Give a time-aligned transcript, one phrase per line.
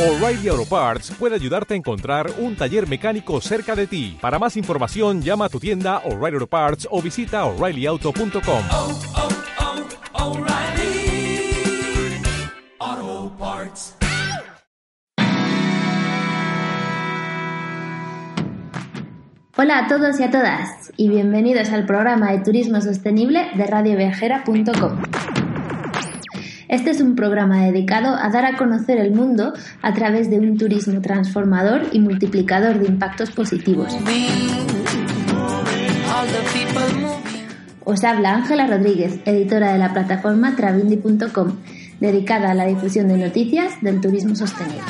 [0.00, 4.16] O'Reilly Auto Parts puede ayudarte a encontrar un taller mecánico cerca de ti.
[4.18, 8.62] Para más información, llama a tu tienda O'Reilly Auto Parts o visita oreillyauto.com.
[8.70, 8.98] oh,
[10.14, 11.52] oh, O'Reilly
[12.78, 13.96] Auto Parts.
[19.58, 25.02] Hola a todos y a todas y bienvenidos al programa de turismo sostenible de radioviajera.com.
[26.70, 30.56] Este es un programa dedicado a dar a conocer el mundo a través de un
[30.56, 33.92] turismo transformador y multiplicador de impactos positivos.
[37.84, 41.56] Os habla Ángela Rodríguez, editora de la plataforma Travindi.com,
[41.98, 44.84] dedicada a la difusión de noticias del turismo sostenible.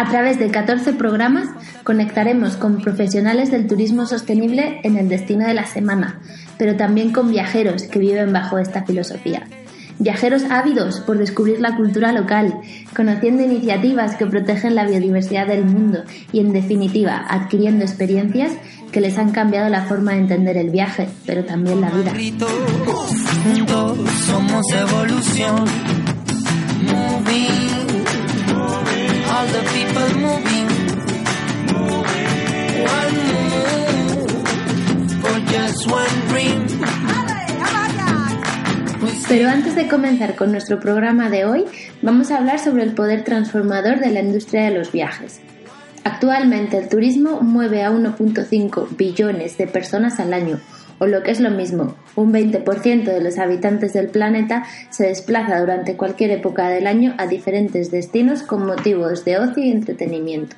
[0.00, 1.50] A través de 14 programas
[1.84, 6.22] conectaremos con profesionales del turismo sostenible en el destino de la semana,
[6.56, 9.46] pero también con viajeros que viven bajo esta filosofía.
[9.98, 12.54] Viajeros ávidos por descubrir la cultura local,
[12.96, 18.52] conociendo iniciativas que protegen la biodiversidad del mundo y, en definitiva, adquiriendo experiencias
[18.92, 22.12] que les han cambiado la forma de entender el viaje, pero también la vida.
[39.30, 41.64] Pero antes de comenzar con nuestro programa de hoy,
[42.02, 45.40] vamos a hablar sobre el poder transformador de la industria de los viajes.
[46.02, 50.58] Actualmente el turismo mueve a 1.5 billones de personas al año,
[50.98, 55.60] o lo que es lo mismo, un 20% de los habitantes del planeta se desplaza
[55.60, 60.56] durante cualquier época del año a diferentes destinos con motivos de ocio y entretenimiento.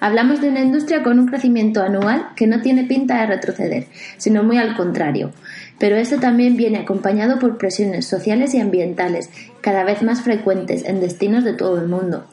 [0.00, 3.86] Hablamos de una industria con un crecimiento anual que no tiene pinta de retroceder,
[4.16, 5.32] sino muy al contrario.
[5.78, 9.28] Pero esto también viene acompañado por presiones sociales y ambientales
[9.60, 12.26] cada vez más frecuentes en destinos de todo el mundo.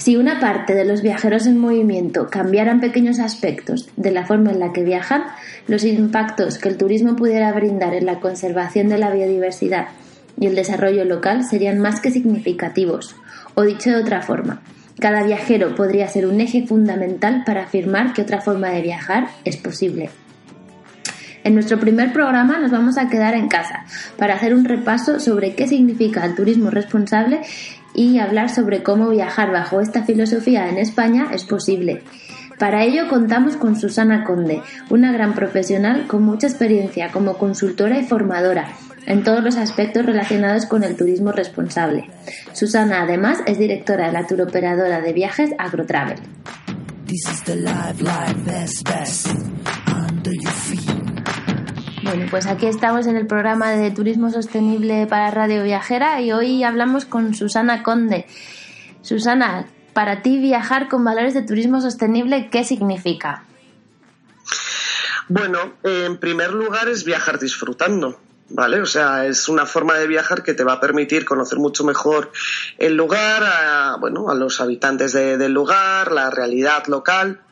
[0.00, 4.58] Si una parte de los viajeros en movimiento cambiaran pequeños aspectos de la forma en
[4.58, 5.24] la que viajan,
[5.68, 9.88] los impactos que el turismo pudiera brindar en la conservación de la biodiversidad
[10.40, 13.14] y el desarrollo local serían más que significativos.
[13.54, 14.62] O dicho de otra forma,
[14.98, 19.58] cada viajero podría ser un eje fundamental para afirmar que otra forma de viajar es
[19.58, 20.08] posible.
[21.44, 23.84] En nuestro primer programa nos vamos a quedar en casa
[24.16, 27.40] para hacer un repaso sobre qué significa el turismo responsable
[27.94, 32.02] y hablar sobre cómo viajar bajo esta filosofía en España es posible.
[32.58, 38.04] Para ello contamos con Susana Conde, una gran profesional con mucha experiencia como consultora y
[38.04, 38.68] formadora
[39.06, 42.10] en todos los aspectos relacionados con el turismo responsable.
[42.52, 46.18] Susana además es directora de la turoperadora de viajes AgroTravel.
[52.10, 56.64] Bueno, pues aquí estamos en el programa de Turismo Sostenible para Radio Viajera y hoy
[56.64, 58.26] hablamos con Susana Conde.
[59.00, 63.44] Susana, para ti viajar con valores de turismo sostenible, ¿qué significa?
[65.28, 68.18] Bueno, en primer lugar es viajar disfrutando.
[68.52, 68.80] ¿Vale?
[68.80, 72.32] O sea, es una forma de viajar que te va a permitir conocer mucho mejor
[72.78, 77.42] el lugar, a, bueno, a los habitantes de- del lugar, la realidad local,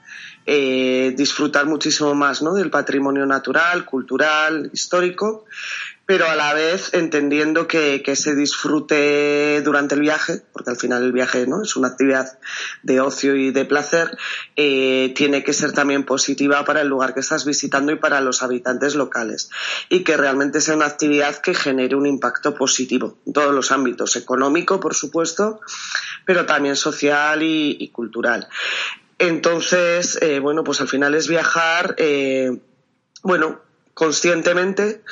[0.50, 2.54] eh, disfrutar muchísimo más ¿no?
[2.54, 5.44] del patrimonio natural, cultural, histórico,
[6.06, 11.02] pero a la vez entendiendo que, que ese disfrute durante el viaje, porque al final
[11.02, 11.60] el viaje ¿no?
[11.60, 12.38] es una actividad
[12.82, 14.16] de ocio y de placer,
[14.56, 18.42] eh, tiene que ser también positiva para el lugar que estás visitando y para los
[18.42, 19.50] habitantes locales.
[19.90, 24.16] Y que realmente sea una actividad que genere un impacto positivo en todos los ámbitos,
[24.16, 25.60] económico, por supuesto,
[26.24, 28.48] pero también social y cultural.
[29.18, 32.58] Entonces, eh, bueno, pues al final es viajar, eh,
[33.22, 33.60] bueno,
[33.94, 35.02] conscientemente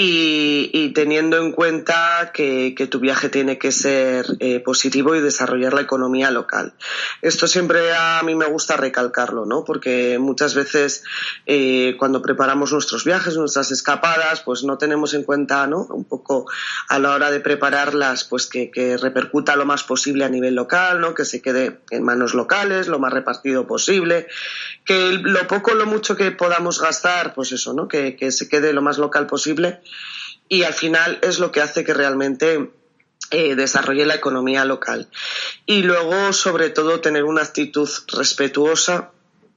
[0.00, 5.74] y, y teniendo en cuenta que, tu viaje tiene que ser eh, positivo y desarrollar
[5.74, 6.72] la economía local.
[7.20, 9.64] Esto siempre a mí me gusta recalcarlo, ¿no?
[9.64, 11.02] Porque muchas veces
[11.46, 15.88] eh, cuando preparamos nuestros viajes, nuestras escapadas, pues no tenemos en cuenta, ¿no?
[15.90, 16.46] Un poco
[16.88, 21.00] a la hora de prepararlas, pues que, que repercuta lo más posible a nivel local,
[21.00, 21.12] ¿no?
[21.12, 24.28] Que se quede en manos locales, lo más repartido posible,
[24.84, 27.88] que lo poco, lo mucho que podamos gastar, pues eso, ¿no?
[27.88, 29.80] Que, que se quede lo más local posible
[30.48, 32.70] y al final es lo que hace que realmente
[33.30, 35.08] eh, desarrolle la economía local.
[35.66, 39.10] Y luego, sobre todo, tener una actitud respetuosa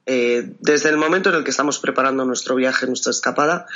[0.06, 3.68] eh, desde el momento en el que estamos preparando nuestro viaje, nuestra escapada,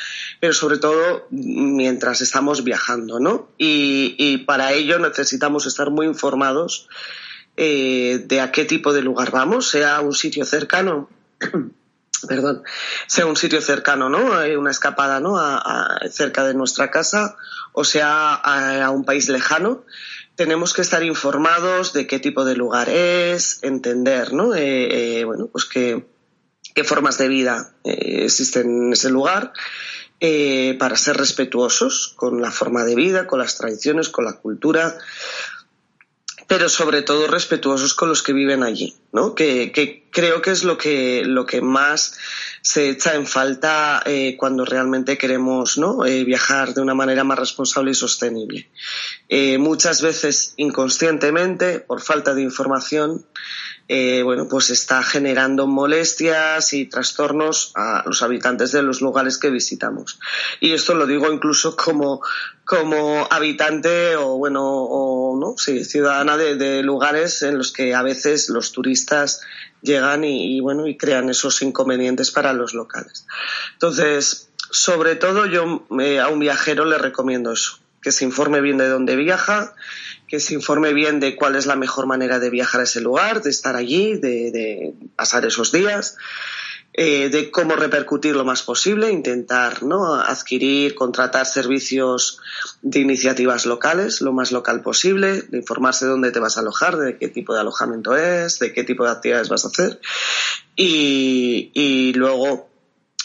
[0.42, 3.48] pero sobre todo mientras estamos viajando, ¿no?
[3.58, 6.90] Y, y para ello necesitamos estar muy informados
[7.58, 11.10] eh, de a qué tipo de lugar vamos, sea un sitio cercano.
[12.28, 12.64] perdón,
[13.08, 14.42] sea un sitio cercano, ¿no?
[14.42, 15.38] Eh, una escapada, ¿no?
[15.38, 17.36] A, cerca de nuestra casa,
[17.74, 19.84] o sea a, un país lejano,
[20.36, 24.54] tenemos que estar informados de qué tipo de lugar es, entender, ¿no?
[24.56, 26.06] Eh, bueno, pues qué,
[26.74, 29.54] qué formas de vida existen en ese lugar
[30.22, 34.98] eh, para ser respetuosos con la forma de vida, con las tradiciones, con la cultura,
[36.48, 39.36] pero sobre todo respetuosos con los que viven allí, ¿no?
[39.36, 42.18] Que, creo que es lo que, lo que más
[42.62, 46.06] se echa en falta eh, cuando realmente queremos ¿no?
[46.06, 48.70] Eh, viajar de una manera más responsable y sostenible.
[49.60, 53.26] muchas veces inconscientemente, por falta de información,
[53.88, 59.52] eh, bueno, pues está generando molestias y trastornos a los habitantes de los lugares que
[59.52, 60.20] visitamos.
[60.60, 62.22] Y esto lo digo incluso como,
[62.64, 65.56] como habitante o, bueno, o, ¿no?
[65.58, 69.42] sí, ciudadana de, lugares en los que a veces los turistas
[69.82, 73.28] llegan y, bueno, y crean esos inconvenientes para los locales.
[73.74, 78.78] Entonces, sobre todo yo eh, a un viajero le recomiendo eso, que se informe bien
[78.78, 79.74] de dónde viaja,
[80.28, 83.42] que se informe bien de cuál es la mejor manera de viajar a ese lugar,
[83.42, 86.16] de estar allí, de, pasar esos días,
[86.94, 90.14] eh, de cómo repercutir lo más posible, intentar ¿no?
[90.14, 92.40] adquirir, contratar servicios
[92.84, 96.98] de iniciativas locales, lo más local posible, de informarse de dónde te vas a alojar,
[96.98, 100.00] de qué tipo de alojamiento es, de qué tipo de actividades vas a hacer
[100.76, 102.70] y, y luego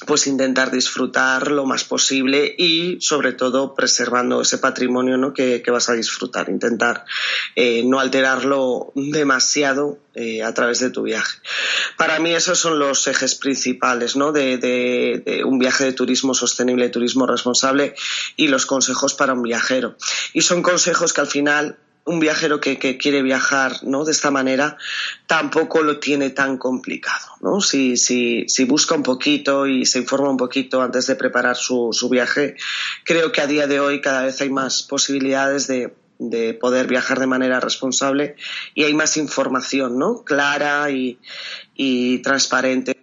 [0.06, 5.32] pues intentar disfrutar lo más posible y sobre todo preservando ese patrimonio ¿no?
[5.32, 7.04] que, vas a disfrutar, intentar
[7.54, 11.38] eh, no alterarlo demasiado eh, a través de tu viaje.
[11.96, 14.32] Para mí esos son los ejes principales ¿no?
[14.32, 17.94] de, de, un viaje de turismo sostenible, turismo responsable
[18.36, 19.96] y los consejos para un viajero.
[20.32, 24.04] Y son consejos que al final un viajero que, quiere viajar ¿no?
[24.04, 24.76] de esta manera
[25.26, 27.26] tampoco lo tiene tan complicado.
[27.40, 27.60] ¿no?
[27.60, 31.90] Si, si, si busca un poquito y se informa un poquito antes de preparar su,
[31.92, 32.56] su viaje,
[33.04, 37.18] creo que a día de hoy cada vez hay más posibilidades de, de poder viajar
[37.18, 38.36] de manera responsable
[38.74, 40.22] y hay más información ¿no?
[40.24, 41.18] clara y,
[41.74, 42.99] y transparente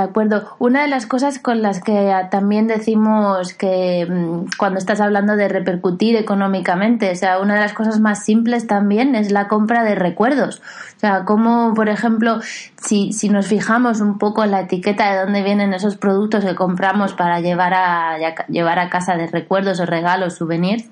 [0.00, 0.56] de acuerdo.
[0.58, 5.48] Una de las cosas con las que también decimos que mm, cuando estás hablando de
[5.48, 9.94] repercutir económicamente, o sea, una de las cosas más simples también es la compra de
[9.94, 10.62] recuerdos.
[10.96, 12.40] O sea, como por ejemplo,
[12.76, 16.54] si, si nos fijamos un poco en la etiqueta de dónde vienen esos productos que
[16.54, 18.18] compramos para llevar a,
[18.48, 20.84] llevar a casa de recuerdos o regalos, souvenirs,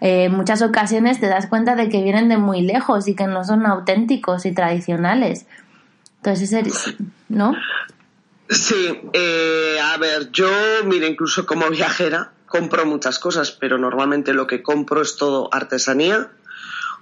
[0.00, 3.26] eh, en muchas ocasiones te das cuenta de que vienen de muy lejos y que
[3.26, 5.46] no son auténticos y tradicionales.
[6.24, 6.96] Entonces,
[7.28, 7.52] ¿no?
[8.48, 10.50] Sí, eh, a ver, yo,
[10.84, 16.30] mira, incluso como viajera, compro muchas cosas, pero normalmente lo que compro es todo artesanía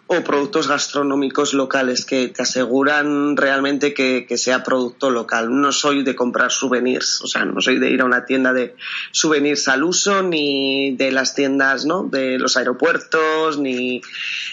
[0.06, 5.48] o productos gastronómicos locales que te aseguran realmente que, sea producto local.
[5.60, 8.76] No soy de comprar souvenirs, o sea, no soy de ir a una tienda de
[9.10, 12.04] souvenirs al uso, ni de las tiendas, ¿no?
[12.04, 14.00] De los aeropuertos, ni...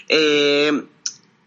[0.08, 0.84] Eh,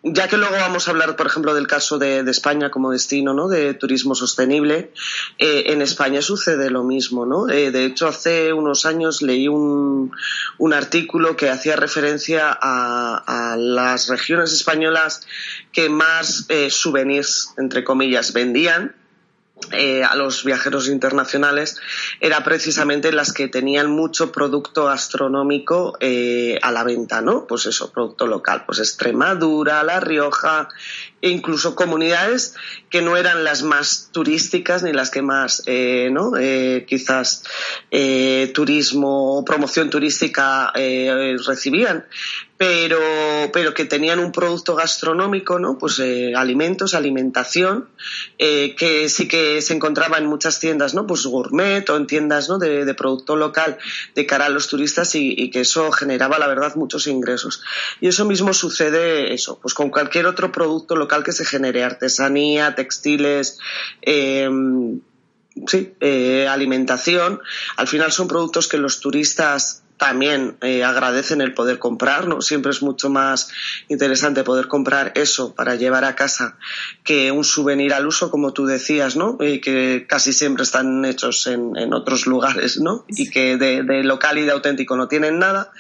[0.05, 3.49] ya que luego vamos a hablar, por ejemplo, del caso de, España como destino ¿no?
[3.49, 4.93] de turismo sostenible,
[5.39, 7.25] eh, en España sucede lo mismo.
[7.25, 7.49] ¿no?
[7.49, 10.11] Eh, de hecho, hace unos años leí un,
[10.73, 15.27] artículo que hacía referencia a, las regiones españolas
[15.71, 18.95] que más eh, souvenirs, entre comillas, vendían
[19.71, 21.77] eh, a los viajeros internacionales
[22.21, 27.47] era precisamente las que tenían mucho producto gastronómico eh, a la venta, ¿no?
[27.47, 30.69] Pues eso, producto local, pues Extremadura, La Rioja,
[31.23, 32.55] e incluso comunidades
[32.91, 36.13] que no eran las más turísticas ni las que más, eh.
[36.41, 37.45] Eh, quizás
[37.91, 40.73] eh, turismo o promoción turística
[41.47, 42.05] recibían,
[42.57, 43.01] pero,
[43.53, 45.79] pero que tenían un producto gastronómico, ¿no?
[45.79, 46.01] Pues
[46.37, 47.89] alimentos, alimentación,
[48.39, 51.07] que sí que se encontraba en muchas tiendas, ¿no?
[51.07, 52.59] Pues gourmet o en tiendas, ¿no?
[52.59, 53.79] De, producto local
[54.15, 57.63] de cara a los turistas y, y, que eso generaba, la verdad, muchos ingresos.
[58.01, 62.75] Y eso mismo sucede, eso, pues con cualquier otro producto local que se genere, artesanía,
[62.75, 63.59] textiles,
[64.01, 65.01] em,
[65.67, 67.41] sí, eh, alimentación.
[67.77, 72.41] Al final son productos que los turistas también eh, agradecen el poder comprar, ¿no?
[72.41, 73.51] Siempre es mucho más
[73.87, 76.59] interesante poder comprar eso para llevar a casa
[77.05, 79.37] que un souvenir al uso, como tú decías, ¿no?
[79.39, 83.05] Y que casi siempre están hechos en, otros lugares, ¿no?
[83.07, 85.71] Y que de, local y de auténtico no tienen nada.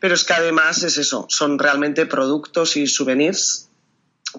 [0.00, 3.70] Pero es que además es eso, son realmente productos y souvenirs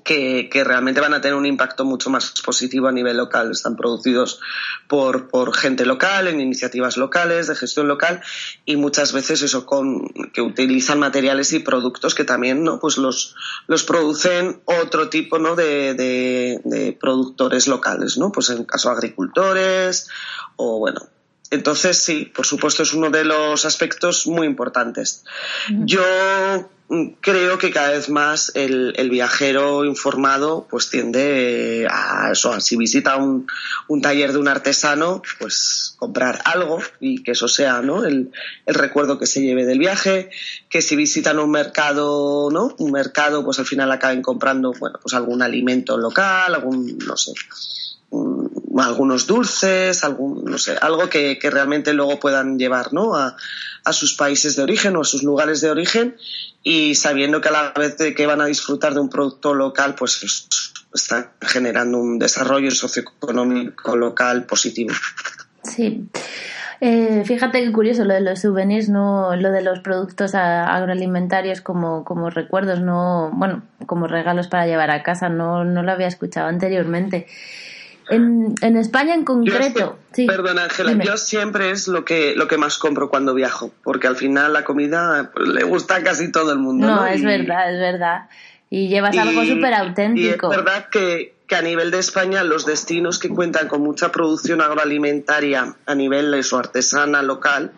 [0.03, 3.51] que, que, realmente van a tener un impacto mucho más positivo a nivel local.
[3.51, 4.39] Están producidos
[4.87, 8.21] por, por, gente local, en iniciativas locales, de gestión local,
[8.65, 12.79] y muchas veces eso con que utilizan materiales y productos que también ¿no?
[12.79, 13.35] pues los,
[13.67, 15.55] los producen otro tipo ¿no?
[15.55, 18.31] de, de, de productores locales, ¿no?
[18.31, 20.09] Pues en caso agricultores
[20.55, 21.01] o bueno,
[21.53, 25.23] entonces, sí, por supuesto, es uno de los aspectos muy importantes.
[25.69, 26.01] Yo
[27.21, 33.47] creo que cada vez más el, viajero informado pues tiende a eso, si visita un,
[33.87, 38.05] un, taller de un artesano, pues comprar algo y que eso sea ¿no?
[38.05, 38.31] el,
[38.65, 40.29] el, recuerdo que se lleve del viaje,
[40.69, 42.75] que si visitan un mercado, ¿no?
[42.77, 47.33] Un mercado, pues al final acaben comprando, bueno, pues algún alimento local, algún, no sé,
[48.77, 54.55] algunos dulces, algún, no sé, algo que, que realmente luego puedan llevar a, sus países
[54.55, 56.15] de origen o a sus lugares de origen
[56.63, 59.95] y sabiendo que a la vez de que van a disfrutar de un producto local,
[59.95, 60.47] pues
[60.93, 64.93] están generando un desarrollo socioeconómico local positivo.
[65.63, 66.07] Sí.
[66.81, 72.03] Eh, fíjate qué curioso lo de los souvenirs, no lo de los productos agroalimentarios como,
[72.03, 76.47] como recuerdos, no, bueno, como regalos para llevar a casa, no, no lo había escuchado
[76.47, 77.27] anteriormente.
[78.09, 79.97] En, en, España en concreto.
[80.11, 80.25] Sí.
[80.27, 84.15] Perdona, Ángela, yo siempre es lo que, lo que más compro cuando viajo, porque al
[84.15, 86.87] final la comida pues, le gusta a casi todo el mundo.
[86.87, 87.05] No, ¿no?
[87.05, 88.29] es y, verdad, es verdad.
[88.69, 90.47] Y llevas y, algo súper auténtico.
[90.47, 94.61] Y es verdad que, a nivel de España los destinos que cuentan con mucha producción
[94.61, 97.71] agroalimentaria a nivel de su artesana local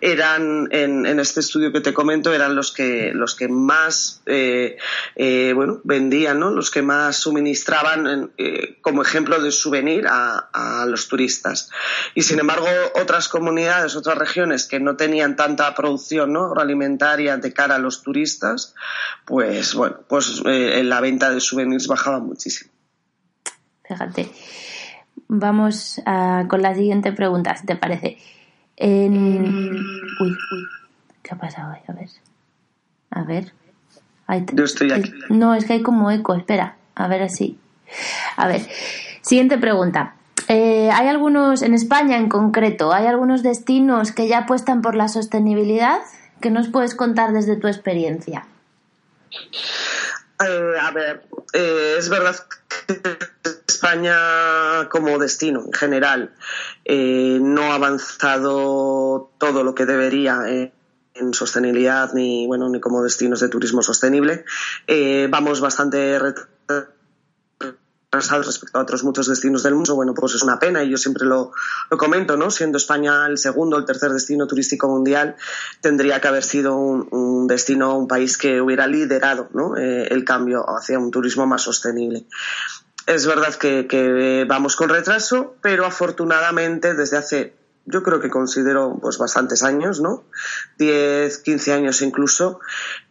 [0.00, 4.76] eran en, en, este estudio que te comento eran los que los que más eh,
[5.16, 10.86] eh, bueno vendían no los que más suministraban eh, como ejemplo de souvenir a, a,
[10.86, 11.70] los turistas.
[12.14, 16.46] Y sin embargo otras comunidades otras regiones que no tenían tanta producción ¿no?
[16.46, 18.74] agroalimentaria de cara a los turistas
[19.24, 22.73] pues bueno pues eh, la venta de souvenirs bajaba muchísimo
[23.94, 24.28] fíjate
[25.28, 28.18] vamos a, con la siguiente pregunta si te parece
[28.76, 29.76] en...
[30.20, 30.66] Uy, uy,
[31.22, 31.82] ¿qué ha pasado ahí?
[31.86, 32.08] A ver.
[33.10, 33.52] A ver.
[34.26, 35.12] Ahí Yo estoy aquí.
[35.28, 36.76] No, es que hay como eco, espera.
[36.94, 37.58] A ver así.
[38.36, 38.62] A ver.
[39.20, 40.14] Siguiente pregunta.
[40.48, 45.08] Eh, hay algunos, en España en concreto, hay algunos destinos que ya apuestan por la
[45.08, 46.00] sostenibilidad.
[46.40, 48.46] ¿Qué nos puedes contar desde tu experiencia?
[49.30, 52.36] Eh, a ver, eh, es verdad
[52.86, 56.34] que España como destino en general
[56.84, 60.44] eh, no ha avanzado todo lo que debería
[61.14, 64.44] en sostenibilidad ni bueno ni como destinos de turismo sostenible.
[64.86, 66.18] Eh, vamos bastante
[68.20, 69.94] respecto a otros muchos destinos del mundo.
[69.94, 71.52] Bueno, pues es una pena y yo siempre lo,
[71.90, 72.50] lo, comento, ¿no?
[72.50, 75.36] Siendo España el segundo, el tercer destino turístico mundial,
[75.80, 79.76] tendría que haber sido un, un destino, un país que hubiera liderado, ¿no?
[79.76, 82.26] Eh, el cambio hacia un turismo más sostenible.
[83.06, 88.98] Es verdad que, que, vamos con retraso, pero afortunadamente desde hace, yo creo que considero
[89.00, 90.24] pues bastantes años, ¿no?
[90.78, 92.60] 10, 15 años incluso,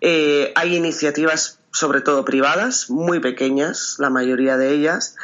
[0.02, 5.16] eh, hay iniciativas sobre todo privadas, muy pequeñas, la mayoría de ellas,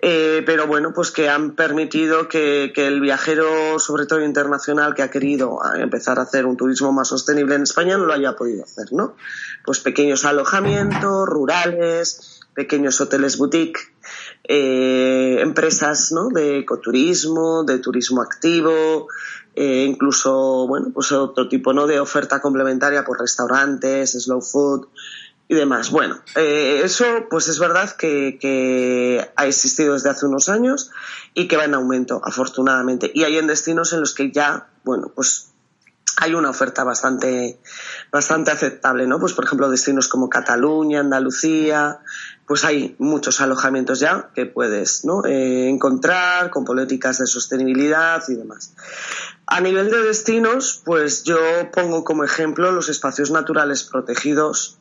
[0.00, 5.02] eh, pero bueno, pues que han permitido que, que, el viajero, sobre todo internacional, que
[5.02, 8.64] ha querido empezar a hacer un turismo más sostenible en España, no lo haya podido
[8.64, 9.16] hacer, ¿no?
[9.64, 13.78] Pues pequeños alojamientos, rurales, pequeños hoteles boutique,
[14.44, 16.28] eh, empresas ¿no?
[16.28, 19.08] de ecoturismo, de turismo activo,
[19.54, 21.86] eh, incluso bueno, pues otro tipo ¿no?
[21.86, 24.86] de oferta complementaria por restaurantes, slow food
[25.48, 25.90] y demás.
[25.90, 30.90] Bueno, eh, eso pues es verdad que, que, ha existido desde hace unos años
[31.34, 33.10] y que va en aumento, afortunadamente.
[33.14, 35.50] Y hay en destinos en los que ya, bueno, pues
[36.16, 37.60] hay una oferta bastante,
[38.10, 39.18] bastante aceptable, ¿no?
[39.18, 42.00] Pues por ejemplo destinos como Cataluña, Andalucía,
[42.46, 45.24] pues hay muchos alojamientos ya que puedes ¿no?
[45.24, 48.74] eh, encontrar con políticas de sostenibilidad y demás.
[49.46, 51.38] A nivel de destinos, pues yo
[51.72, 54.78] pongo como ejemplo los espacios naturales protegidos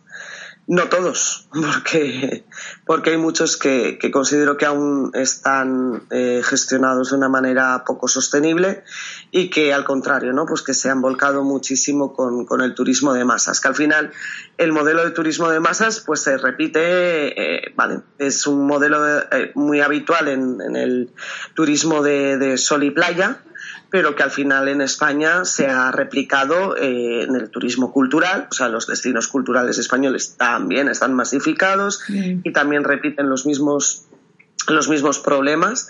[0.66, 2.46] no todos, porque,
[2.86, 8.08] porque hay muchos que, que considero que aún están eh, gestionados de una manera poco
[8.08, 8.84] sostenible
[9.32, 10.46] y que al contrario, ¿no?
[10.46, 14.12] Pues que se han volcado muchísimo con, con el turismo de masas, que al final
[14.58, 19.24] el modelo de turismo de masas pues se repite, eh, vale, es un modelo de,
[19.32, 21.12] eh, muy habitual en, en el
[21.56, 23.44] turismo de, de sol y playa,
[23.94, 28.54] pero que al final en España se ha replicado eh, en el turismo cultural, o
[28.56, 34.08] sea, los destinos culturales españoles también están masificados y también repiten los mismos
[34.68, 35.90] los mismos problemas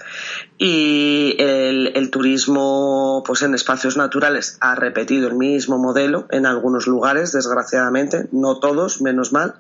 [0.58, 6.88] y el, el, turismo pues en espacios naturales ha repetido el mismo modelo en algunos
[6.88, 9.56] lugares desgraciadamente no todos menos mal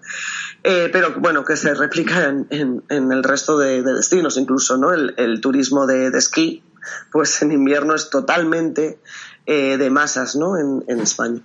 [0.63, 4.77] eh, pero bueno, que se replica en, en, en el resto de, de, destinos, incluso,
[4.77, 4.93] ¿no?
[4.93, 6.63] El, el turismo de, de, esquí,
[7.11, 8.99] pues en invierno es totalmente
[9.45, 10.57] eh, de masas, ¿no?
[10.57, 11.41] En, España.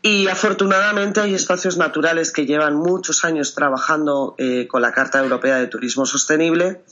[0.00, 5.56] Y afortunadamente hay espacios naturales que llevan muchos años trabajando eh, con la Carta Europea
[5.56, 6.82] de Turismo Sostenible.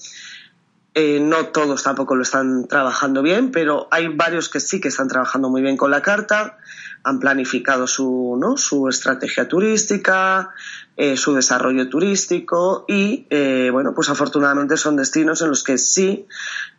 [0.93, 5.09] Eh, no todos tampoco lo están trabajando bien, pero hay varios que sí que están
[5.09, 6.59] trabajando muy bien con la Carta,
[7.03, 10.51] han planificado su, su estrategia turística,
[11.17, 13.27] su desarrollo turístico y,
[13.71, 16.27] bueno, pues afortunadamente son destinos en los que sí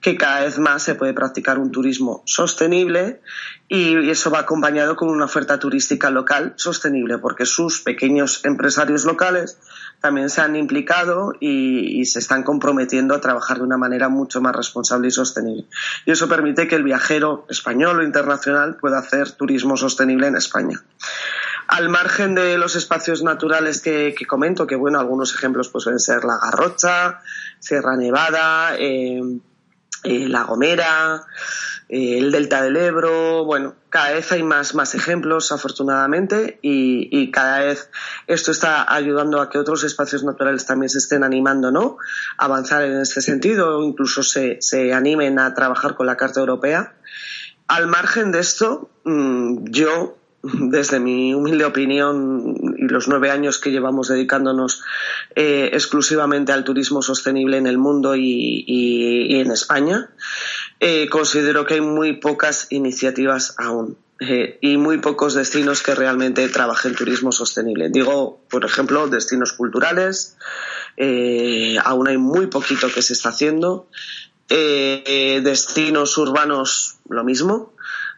[0.01, 3.21] que cada vez más se puede practicar un turismo sostenible
[3.67, 9.59] y eso va acompañado con una oferta turística local sostenible porque sus pequeños empresarios locales
[10.01, 14.55] también se han implicado y, se están comprometiendo a trabajar de una manera mucho más
[14.55, 15.65] responsable y sostenible.
[16.05, 20.83] Y eso permite que el viajero español o internacional pueda hacer turismo sostenible en España.
[21.67, 25.99] Al margen de los espacios naturales que, que comento, que bueno, algunos ejemplos pues, pueden
[25.99, 27.21] ser La Garrocha,
[27.59, 29.21] Sierra Nevada, eh,
[30.03, 31.23] eh, La Gomera,
[31.89, 37.31] eh, el Delta del Ebro, bueno, cada vez hay más, más ejemplos, afortunadamente, y, y,
[37.31, 37.89] cada vez
[38.27, 41.97] esto está ayudando a que otros espacios naturales también se estén animando, ¿no?
[42.37, 46.39] A avanzar en este sentido, o incluso se, se animen a trabajar con la Carta
[46.39, 46.95] Europea.
[47.67, 53.71] Al margen de esto, mmm, yo desde mi humilde opinión y los nueve años que
[53.71, 54.81] llevamos dedicándonos
[55.35, 60.09] eh, exclusivamente al turismo sostenible en el mundo y, en España,
[60.79, 63.97] eh, considero que hay muy pocas iniciativas aún.
[64.23, 67.89] Eh, y muy pocos destinos que realmente trabajen turismo sostenible.
[67.89, 70.37] Digo, por ejemplo, destinos culturales,
[71.83, 73.87] aún hay muy poquito que se está haciendo.
[74.47, 77.70] destinos urbanos, lo mismo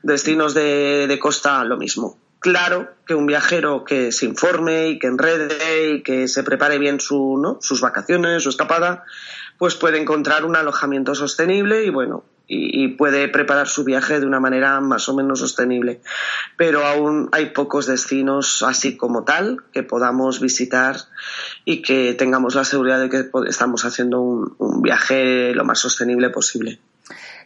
[0.03, 2.19] destinos de, costa lo mismo.
[2.39, 7.00] Claro que un viajero que se informe y que enrede y que se prepare bien
[7.00, 7.57] su, ¿no?
[7.62, 9.05] sus vacaciones, su escapada,
[9.57, 14.39] pues puede encontrar un alojamiento sostenible y bueno, y, puede preparar su viaje de una
[14.39, 16.01] manera más o menos sostenible.
[16.57, 20.98] Pero aún hay pocos destinos así como tal que podamos visitar
[21.65, 26.79] y que tengamos la seguridad de que estamos haciendo un viaje lo más sostenible posible.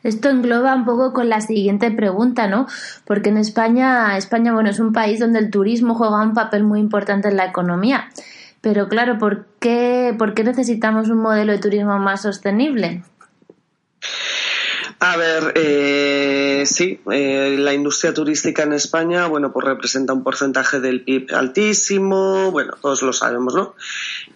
[0.04, 2.68] Esto engloba un poco con la siguiente pregunta, ¿no?
[3.06, 6.80] Porque en España, España, bueno, es un país donde el turismo juega un papel muy
[6.80, 8.10] importante en la economía.
[8.62, 13.04] Pero claro, ¿por qué, por qué necesitamos un modelo de turismo más sostenible?
[15.00, 20.80] A ver, eh, sí, eh, la industria turística en España, bueno, pues representa un porcentaje
[20.80, 23.76] del PIB altísimo, bueno, todos lo sabemos, ¿no?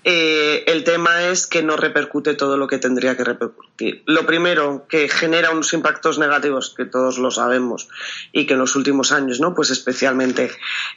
[0.04, 4.04] Eh, el tema es que no repercute todo lo que tendría que repercutir.
[4.06, 7.90] Lo primero, que genera unos impactos negativos, que todos lo sabemos,
[8.32, 9.56] y que en los últimos años, ¿no?
[9.56, 10.52] Pues especialmente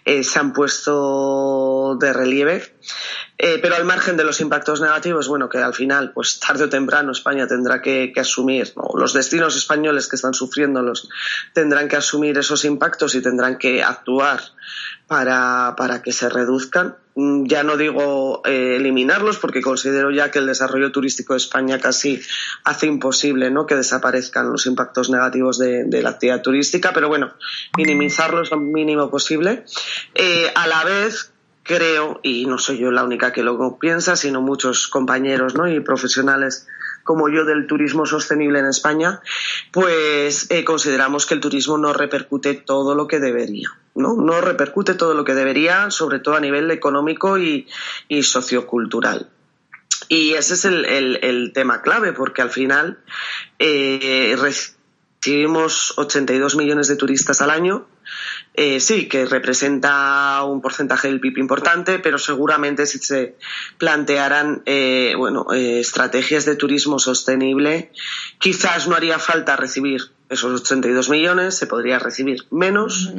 [0.04, 2.62] eh, se han puesto de relieve.
[3.36, 6.68] Eh, pero al margen de los impactos negativos, bueno, que al final, pues tarde o
[6.68, 8.96] temprano España tendrá que, asumir, ¿no?
[8.96, 11.08] los destinos españoles que están sufriéndolos
[11.52, 14.40] tendrán que asumir esos impactos y tendrán que actuar
[15.08, 16.96] para, para que se reduzcan.
[17.16, 22.20] Ya no digo eh, eliminarlos porque considero ya que el desarrollo turístico de España casi
[22.64, 23.66] hace imposible ¿no?
[23.66, 27.34] que desaparezcan los impactos negativos de, de la actividad turística, pero bueno,
[27.76, 29.64] minimizarlos lo mínimo posible.
[30.14, 31.33] Eh, a la vez,
[31.64, 35.66] creo, y no soy yo la única que lo piensa, sino muchos compañeros ¿no?
[35.66, 36.68] y profesionales
[37.02, 39.20] como yo del turismo sostenible en España,
[39.72, 43.68] pues eh, consideramos que el turismo no repercute todo lo que debería.
[43.94, 44.14] ¿no?
[44.14, 47.66] no repercute todo lo que debería, sobre todo a nivel económico y,
[48.08, 49.30] y sociocultural.
[50.08, 52.98] Y ese es el, el, tema clave, porque al final
[53.58, 57.86] eh, recibimos 82 millones de turistas al año,
[58.56, 63.34] eh, sí, que representa un porcentaje del PIB importante, pero seguramente si se
[63.78, 67.90] plantearan eh, bueno, eh, estrategias de turismo sostenible,
[68.38, 73.12] quizás no haría falta recibir esos 82 millones, se podría recibir menos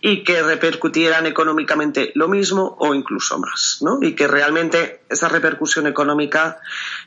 [0.00, 3.98] y que repercutieran económicamente lo mismo o incluso más, ¿no?
[4.02, 6.58] Y que realmente esa repercusión económica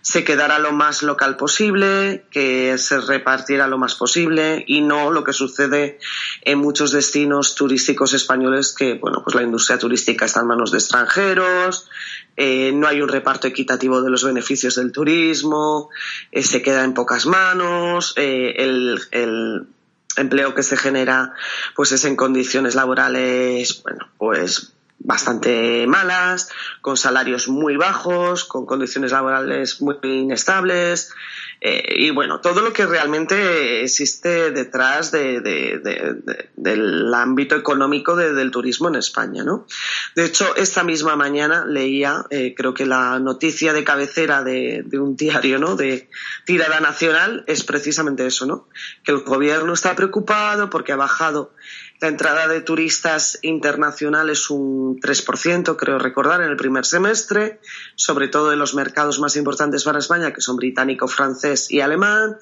[0.02, 5.24] se quedara lo más local posible, que se repartiera lo más posible y no lo
[5.24, 6.00] que sucede
[6.42, 10.78] en muchos destinos turísticos españoles que, bueno, pues la industria turística está en manos de
[10.78, 11.90] extranjeros,
[12.42, 15.90] eh, no hay un reparto equitativo de los beneficios del turismo,
[16.32, 19.68] eh, se queda en pocas manos, eh, el, el,
[20.16, 21.34] empleo que se genera
[21.76, 26.50] pues es en condiciones laborales, bueno, pues bastante malas,
[26.82, 31.12] con salarios muy bajos, con condiciones laborales muy inestables,
[31.62, 38.16] eh, y bueno, todo lo que realmente existe detrás de, de, de, del ámbito económico
[38.16, 39.68] del turismo en España, ¿no?
[40.16, 45.18] De hecho, esta misma mañana leía, eh, creo que la noticia de cabecera de, un
[45.18, 45.76] diario, ¿no?
[45.76, 46.10] De
[46.46, 48.70] tirada nacional es precisamente eso, ¿no?
[49.04, 51.54] Que el gobierno está preocupado porque ha bajado
[52.00, 57.60] la entrada de turistas internacionales un 3%, creo recordar, en el primer semestre,
[57.96, 62.38] sobre todo en los mercados más importantes para España, que son británico, francés y alemán,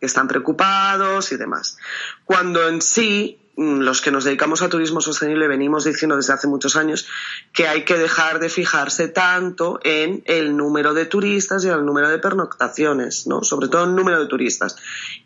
[0.00, 1.76] que están preocupados y demás.
[2.24, 6.48] Cuando en sí mm, los que nos dedicamos a turismo sostenible venimos diciendo desde hace
[6.48, 7.06] muchos años
[7.52, 11.84] que hay que dejar de fijarse tanto en el número de turistas y en el
[11.84, 13.44] número de pernoctaciones, ¿no?
[13.44, 14.76] Sobre todo en el número de turistas.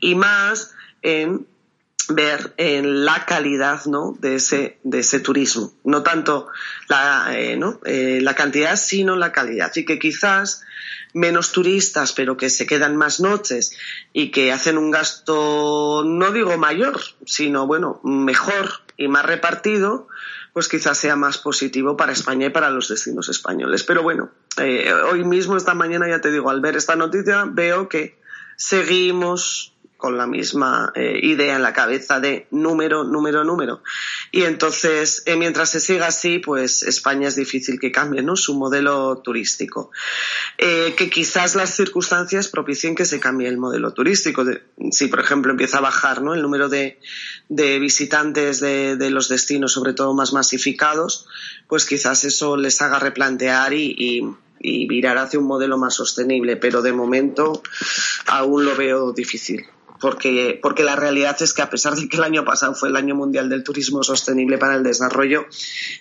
[0.00, 1.46] Y más en
[2.08, 4.16] ver en la calidad ¿no?
[4.20, 5.72] de, ese, de ese turismo.
[5.84, 6.48] No tanto
[6.88, 7.80] la, eh, ¿no?
[7.84, 9.72] Eh, la cantidad, sino la calidad.
[9.74, 10.62] Y que quizás
[11.14, 13.76] menos turistas, pero que se quedan más noches
[14.12, 20.08] y que hacen un gasto, no digo mayor, sino bueno, mejor y más repartido,
[20.52, 23.82] pues quizás sea más positivo para España y para los destinos españoles.
[23.82, 27.88] Pero bueno, eh, hoy mismo, esta mañana, ya te digo, al ver esta noticia, veo
[27.88, 28.18] que
[28.56, 33.82] seguimos con la misma eh, idea en la cabeza de número, número, número.
[34.30, 39.18] Y entonces, eh, mientras se siga así, pues España es difícil que cambie su modelo
[39.18, 39.90] turístico.
[40.58, 44.44] Eh, que quizás las circunstancias propicien que se cambie el modelo turístico.
[44.90, 46.98] si, por ejemplo, empieza a bajar el número de,
[47.48, 51.26] visitantes de, de, los destinos, sobre todo más masificados,
[51.68, 56.56] pues quizás eso les haga replantear y, y y virar hacia un modelo más sostenible,
[56.56, 57.62] pero de momento
[58.26, 59.66] aún lo veo difícil
[60.00, 62.96] porque, porque la realidad es que a pesar de que el año pasado fue el
[62.96, 65.46] año mundial del turismo sostenible para el desarrollo,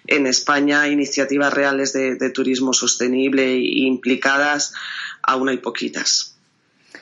[0.08, 4.74] en España iniciativas reales de, turismo sostenible implicadas
[5.24, 6.36] aún hay poquitas.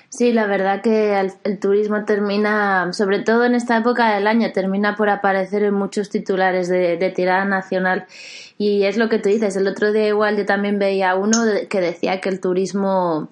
[0.09, 4.95] Sí, la verdad que el, turismo termina, sobre todo en esta época del año, termina
[4.95, 8.05] por aparecer en muchos titulares de, de, tirada nacional.
[8.59, 9.55] Y es lo que tú dices.
[9.55, 13.29] El otro día igual yo también veía uno que decía que el turismo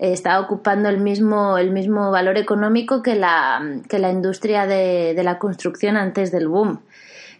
[0.00, 5.22] está ocupando el mismo, el mismo valor económico que la, que la industria de, de
[5.22, 6.80] la construcción antes del boom.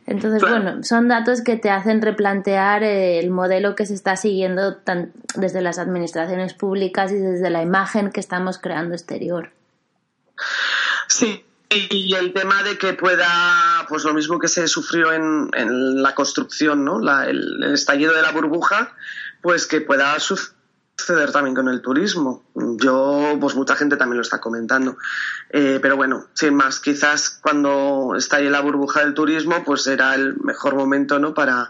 [0.06, 4.76] Entonces, bueno, son datos que te hacen replantear eh, el modelo que se está siguiendo
[4.76, 9.52] tan, desde las administraciones públicas y desde la imagen que estamos creando exterior.
[11.06, 16.02] Sí, y el tema de que pueda, pues lo mismo que se sufrió en, en
[16.02, 16.98] la construcción, ¿no?
[16.98, 18.94] La, el, el, estallido de la burbuja,
[19.42, 20.59] pues que pueda suceder
[21.00, 22.44] suceder también con el turismo.
[22.54, 24.96] Yo, pues mucha gente también lo está comentando.
[25.50, 30.36] Eh, pero bueno, sin más, quizás cuando estalle la burbuja del turismo, pues será el
[30.40, 31.34] mejor momento, ¿no?
[31.34, 31.68] Para,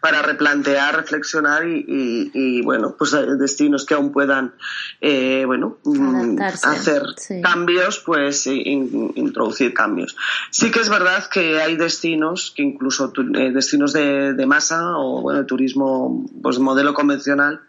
[0.00, 1.84] para replantear, reflexionar y,
[2.32, 4.54] y, bueno, pues destinos que aún puedan,
[5.00, 7.02] eh, bueno, mm, hacer
[7.42, 10.16] cambios, pues introducir cambios.
[10.50, 15.20] Sí que es verdad que hay destinos, que incluso eh, destinos de, de, masa o,
[15.20, 17.60] bueno, turismo, pues modelo convencional,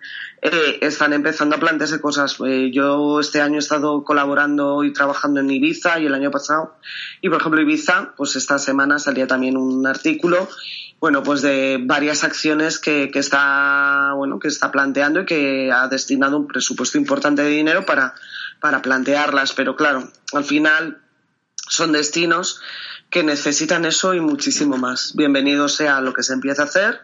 [0.42, 2.38] eh, están empezando a plantearse cosas.
[2.46, 6.76] Eh, yo este año he estado colaborando y trabajando en Ibiza y el año pasado.
[7.22, 10.50] Y por ejemplo, Ibiza, pues esta semana salía también un artículo,
[11.00, 15.88] bueno, pues de varias acciones que, que está, bueno, que está planteando y que ha
[15.88, 18.16] destinado un presupuesto importante de dinero para,
[18.60, 19.54] para plantearlas.
[19.54, 21.02] Pero claro, al final
[21.70, 22.62] son destinos
[23.12, 25.16] que necesitan eso y muchísimo más.
[25.16, 27.02] Bienvenido sea lo que se empieza a hacer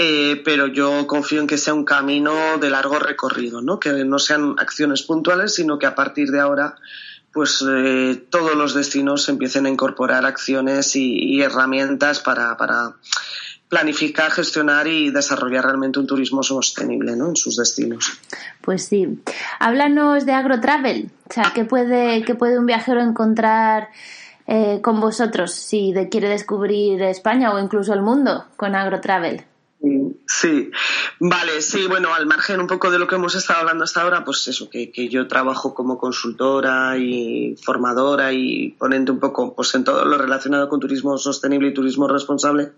[0.00, 3.80] eh, pero yo confío en que sea un camino de largo recorrido, ¿no?
[3.80, 6.76] que no sean acciones puntuales, sino que a partir de ahora
[7.32, 12.94] pues eh, todos los destinos empiecen a incorporar acciones y, herramientas para, para,
[13.68, 17.30] planificar, gestionar y desarrollar realmente un turismo sostenible ¿no?
[17.30, 18.20] en sus destinos.
[18.62, 19.20] Pues sí.
[19.58, 21.10] Háblanos de AgroTravel.
[21.28, 23.88] O sea, ¿qué puede, qué puede un viajero encontrar
[24.46, 29.44] eh, con vosotros si quiere descubrir España o incluso el mundo con AgroTravel?
[30.26, 30.70] Sí,
[31.20, 34.24] vale, sí, bueno, al margen un poco de lo que hemos estado hablando hasta ahora,
[34.24, 39.74] pues eso, que, que, yo trabajo como consultora y formadora y ponente un poco pues
[39.76, 42.72] en todo lo relacionado con turismo sostenible y turismo responsable.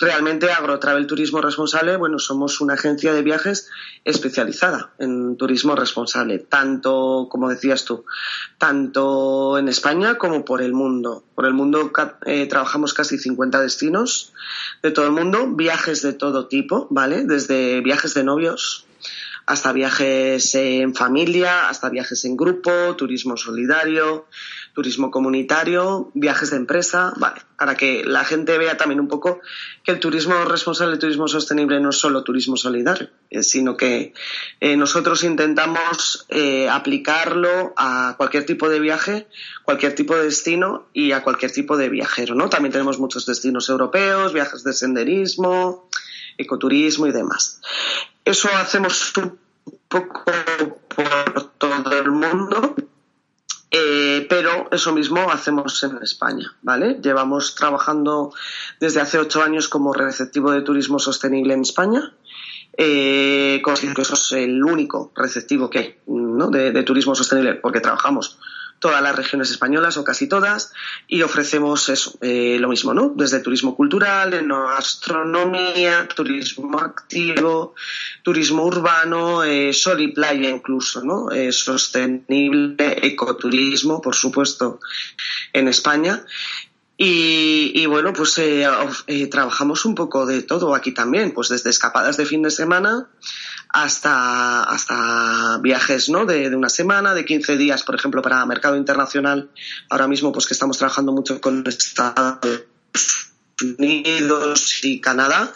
[0.00, 3.70] Realmente Agrotravel Turismo Responsable, bueno, somos una agencia de viajes
[4.04, 8.04] especializada en turismo responsable, tanto, como decías tú,
[8.58, 11.24] tanto en España como por el mundo.
[11.34, 11.92] Por el mundo
[12.26, 14.32] eh, trabajamos casi 50 destinos
[14.82, 17.24] de todo el mundo, viajes de todo tipo, ¿vale?
[17.24, 18.86] Desde viajes de novios
[19.46, 24.26] hasta viajes en familia, hasta viajes en grupo, turismo solidario,
[24.80, 29.40] turismo comunitario, viajes de empresa, vale, para que la gente vea también un poco
[29.84, 34.14] que el turismo responsable, el turismo sostenible no es solo turismo solidario, eh, sino que
[34.58, 39.26] eh, nosotros intentamos eh, aplicarlo a cualquier tipo de viaje,
[39.64, 42.48] cualquier tipo de destino y a cualquier tipo de viajero, ¿no?
[42.48, 45.90] También tenemos muchos destinos europeos, viajes de senderismo,
[46.38, 47.60] ecoturismo y demás.
[48.24, 49.38] Eso hacemos un
[49.88, 50.24] poco
[50.88, 52.69] por todo el mundo
[54.70, 56.98] eso mismo hacemos en España, ¿vale?
[57.02, 58.32] Llevamos trabajando
[58.78, 62.14] desde hace ocho años como receptivo de turismo sostenible en España.
[62.76, 66.48] Eh, que eso es el único receptivo que hay, ¿no?
[66.48, 68.38] de turismo sostenible, porque trabajamos
[68.80, 70.72] todas las regiones españolas o casi todas
[71.06, 73.12] y ofrecemos eso, eh, lo mismo, ¿no?
[73.14, 74.34] Desde turismo cultural,
[74.76, 77.74] astronomía, turismo activo,
[78.22, 81.30] turismo urbano, eh, sol y playa incluso, ¿no?
[81.30, 84.80] Eh, sostenible, ecoturismo, por supuesto,
[85.52, 86.24] en España.
[87.02, 88.68] Y, y, bueno, pues eh,
[89.06, 93.08] eh, trabajamos un poco de todo aquí también, pues desde escapadas de fin de semana
[93.70, 96.26] hasta, hasta viajes ¿no?
[96.26, 99.50] de, de, una semana, de 15 días, por ejemplo, para mercado internacional.
[99.88, 102.50] Ahora mismo, pues que estamos trabajando mucho con Estados
[103.62, 105.54] Unidos y Canadá,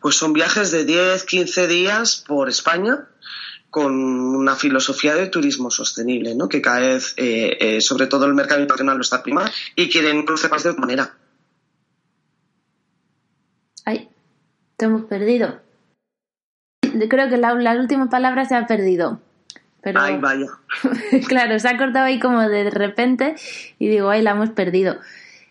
[0.00, 3.06] pues son viajes de 10, 15 días por España
[3.70, 6.48] con una filosofía de turismo sostenible, ¿no?
[6.48, 10.24] que cada vez, eh, eh, sobre todo el mercado internacional, lo está primando y quieren
[10.50, 11.14] más de otra manera.
[13.84, 14.08] Ay,
[14.76, 15.66] te hemos perdido
[17.08, 19.20] creo que la, la última palabra se ha perdido.
[19.82, 20.46] Pero, ay, vaya.
[21.28, 23.36] claro, se ha cortado ahí como de repente
[23.78, 24.96] y digo, ay, la hemos perdido.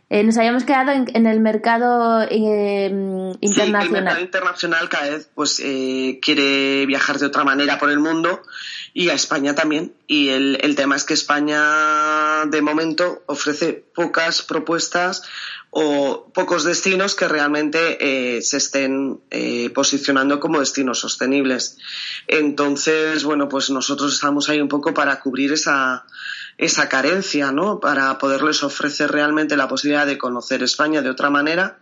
[0.07, 2.85] Eh, nos habíamos quedado en, en el mercado eh,
[3.41, 3.81] internacional.
[3.81, 7.99] Sí, el mercado internacional cada vez pues, eh, quiere viajar de otra manera por el
[7.99, 8.43] mundo
[8.93, 9.93] y a España también.
[10.05, 15.23] Y el, el tema es que España de momento ofrece pocas propuestas
[15.77, 21.75] o pocos destinos que realmente eh, se estén eh, posicionando como destinos sostenibles.
[22.27, 26.05] Entonces, bueno, pues nosotros estamos ahí un poco para cubrir esa,
[26.57, 27.81] esa carencia, ¿no?
[27.81, 31.77] Para poderles ofrecer realmente la posibilidad de conocer España de otra manera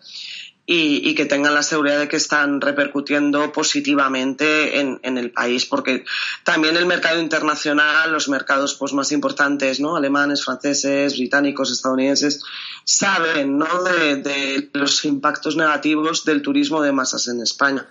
[0.65, 6.05] y, que tengan la seguridad de que están repercutiendo positivamente en, el país, porque
[6.45, 9.97] también el mercado internacional, los mercados pues, más importantes, ¿no?
[9.97, 12.43] alemanes, franceses, británicos, estadounidenses,
[12.85, 13.83] saben ¿no?
[13.83, 17.85] de, de, los impactos negativos del turismo de masas en España.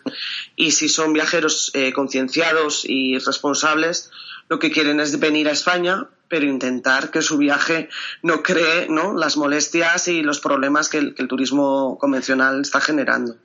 [0.57, 4.11] Y si son viajeros eh, concienciados y responsables,
[4.49, 7.91] lo que quieren es venir a España, pero intentar que su viaje
[8.23, 9.13] no cree ¿no?
[9.13, 13.37] las molestias y los problemas que el, que el turismo convencional está generando.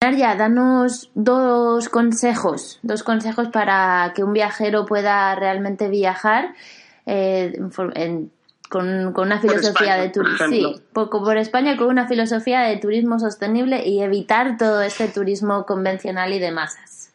[0.00, 6.56] Ya, danos dos consejos, dos consejos para que un viajero pueda realmente viajar
[7.06, 7.56] eh,
[7.94, 8.32] en,
[8.68, 10.48] con, con, una filosofía de turismo.
[10.48, 15.64] Sí, por, por España con una filosofía de turismo sostenible y evitar todo este turismo
[15.66, 17.05] convencional y de masas.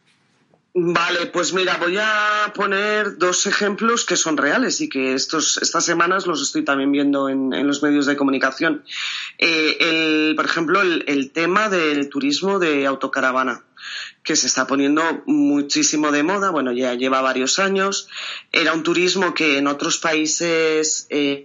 [0.74, 5.84] Vale, pues mira, voy a poner dos ejemplos que son reales y que estos, estas
[5.84, 8.86] semanas los estoy también viendo en, en los medios de comunicación.
[9.38, 13.66] Eh, el, por ejemplo, el, tema del turismo de autocaravana
[14.24, 18.08] que se está poniendo muchísimo de moda, bueno, ya lleva varios años.
[18.54, 21.44] Era un turismo que en otros países eh,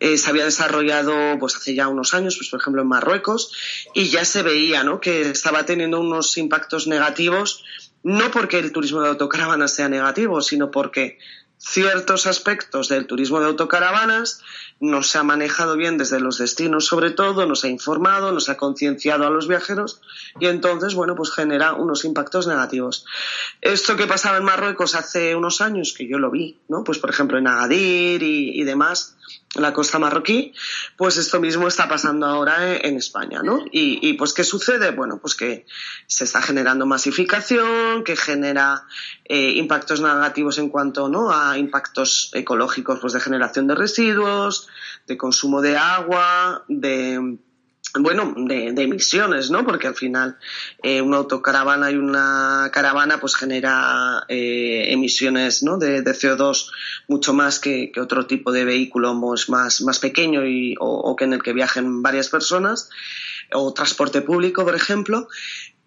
[0.00, 3.52] eh, se había desarrollado pues hace ya unos años, pues por ejemplo en Marruecos,
[3.94, 5.00] y ya se veía ¿no?
[5.00, 7.64] que estaba teniendo unos impactos negativos
[8.06, 11.18] no porque el turismo de autocaravanas sea negativo, sino porque
[11.58, 14.42] ciertos aspectos del turismo de autocaravanas
[14.78, 18.40] no se ha manejado bien desde los destinos sobre todo, no se ha informado, no
[18.40, 20.00] se ha concienciado a los viajeros
[20.38, 23.06] y entonces, bueno, pues genera unos impactos negativos.
[23.60, 26.84] Esto que pasaba en Marruecos hace unos años, que yo lo vi, ¿no?
[26.84, 29.16] Pues por ejemplo en Agadir y, demás,
[29.54, 30.52] la costa marroquí,
[30.96, 33.64] pues esto mismo está pasando ahora en España, ¿no?
[33.72, 34.90] Y, y, pues ¿qué sucede?
[34.90, 35.66] Bueno, pues que
[36.06, 38.84] se está generando masificación, que genera
[39.28, 41.32] eh, impactos negativos en cuanto ¿no?
[41.32, 44.65] a impactos ecológicos, pues de generación de residuos,
[45.06, 47.38] de consumo de agua, de
[47.98, 49.64] bueno, de, emisiones, ¿no?
[49.64, 50.36] Porque al final
[50.82, 55.78] eh, una autocaravana y una caravana pues genera eh, emisiones, ¿no?
[55.78, 56.70] De, de, CO2
[57.08, 61.16] mucho más que, que otro tipo de vehículo pues, más, más pequeño y, o, o,
[61.16, 62.90] que en el que viajen varias personas
[63.52, 65.28] o transporte público, por ejemplo.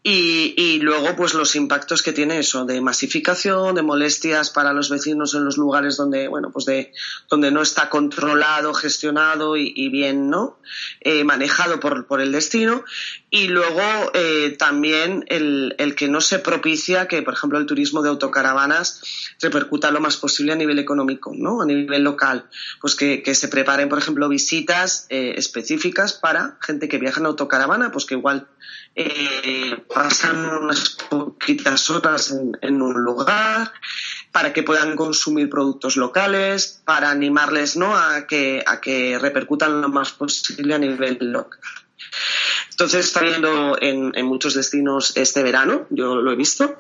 [0.02, 4.90] Y, y, luego, pues los impactos que tiene eso, de masificación, de molestias para los
[4.90, 6.94] vecinos en los lugares donde, bueno, pues de,
[7.30, 10.58] donde no está controlado, gestionado y, y bien, ¿no?
[11.02, 12.86] Eh, manejado por, por, el destino.
[13.30, 13.82] Y luego,
[14.14, 19.02] eh, también el, el, que no se propicia que, por ejemplo, el turismo de autocaravanas
[19.42, 21.62] repercuta lo más posible a nivel económico, ¿no?
[21.62, 22.50] A nivel local.
[22.80, 27.26] Pues que, que se preparen, por ejemplo, visitas eh, específicas para gente que viaja en
[27.26, 28.48] autocaravana, pues que igual
[29.02, 33.72] eh, pasan unas poquitas horas en, un lugar
[34.34, 37.96] para que puedan consumir productos locales, para animarles ¿no?
[37.98, 41.60] a, que, a que repercutan lo más posible a nivel local.
[42.72, 46.78] Entonces está viendo en, muchos destinos este verano, yo lo he visto.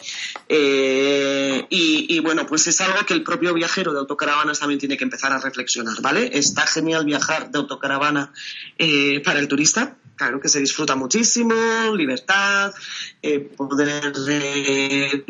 [0.47, 4.97] Eh, y, y, bueno, pues es algo que el propio viajero de autocaravanas también tiene
[4.97, 6.29] que empezar a reflexionar, ¿vale?
[6.33, 8.31] Está genial viajar de autocaravana
[8.77, 11.55] eh, para el turista, claro que se disfruta muchísimo,
[11.95, 12.73] libertad,
[13.21, 15.23] eh, poder eh,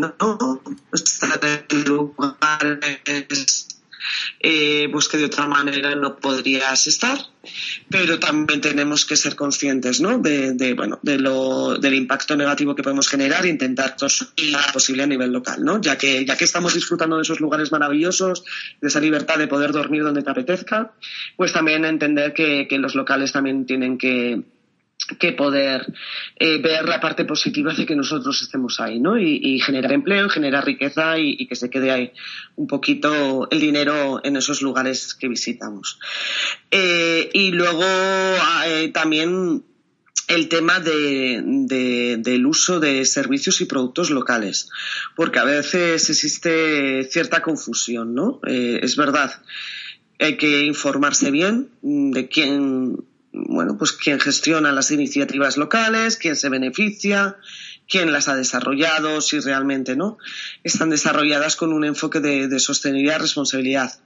[0.92, 3.68] estar en lugares
[4.40, 7.20] eh, pues que de otra manera no podrías estar,
[7.88, 10.18] pero también tenemos que ser conscientes ¿no?
[10.18, 15.08] de, bueno, de lo, del impacto negativo que podemos generar e intentar lo posible a
[15.08, 15.80] nivel local, ¿no?
[15.80, 18.44] ya, que, ya que estamos disfrutando de esos lugares maravillosos,
[18.82, 20.94] de esa libertad de poder dormir donde te apetezca,
[21.38, 24.44] pues también entender que los locales también tienen que
[25.18, 25.94] que poder
[26.36, 29.18] eh, ver la parte positiva de que nosotros estemos ahí, ¿no?
[29.18, 32.12] Y, generar empleo, generar riqueza y, que se quede ahí
[32.56, 36.00] un poquito el dinero en esos lugares que visitamos.
[36.72, 37.84] Eh, y luego
[38.66, 39.64] eh, también
[40.28, 44.70] el tema de, de, del uso de servicios y productos locales,
[45.16, 48.40] porque a veces existe cierta confusión, ¿no?
[48.44, 49.42] Es verdad,
[50.20, 52.98] hay que informarse bien de quién
[53.48, 57.38] bueno, pues quién gestiona las iniciativas locales, quién se beneficia,
[57.88, 60.18] quién las ha desarrollado, si realmente no
[60.64, 64.00] están desarrolladas con un enfoque de, de sostenibilidad, responsabilidad.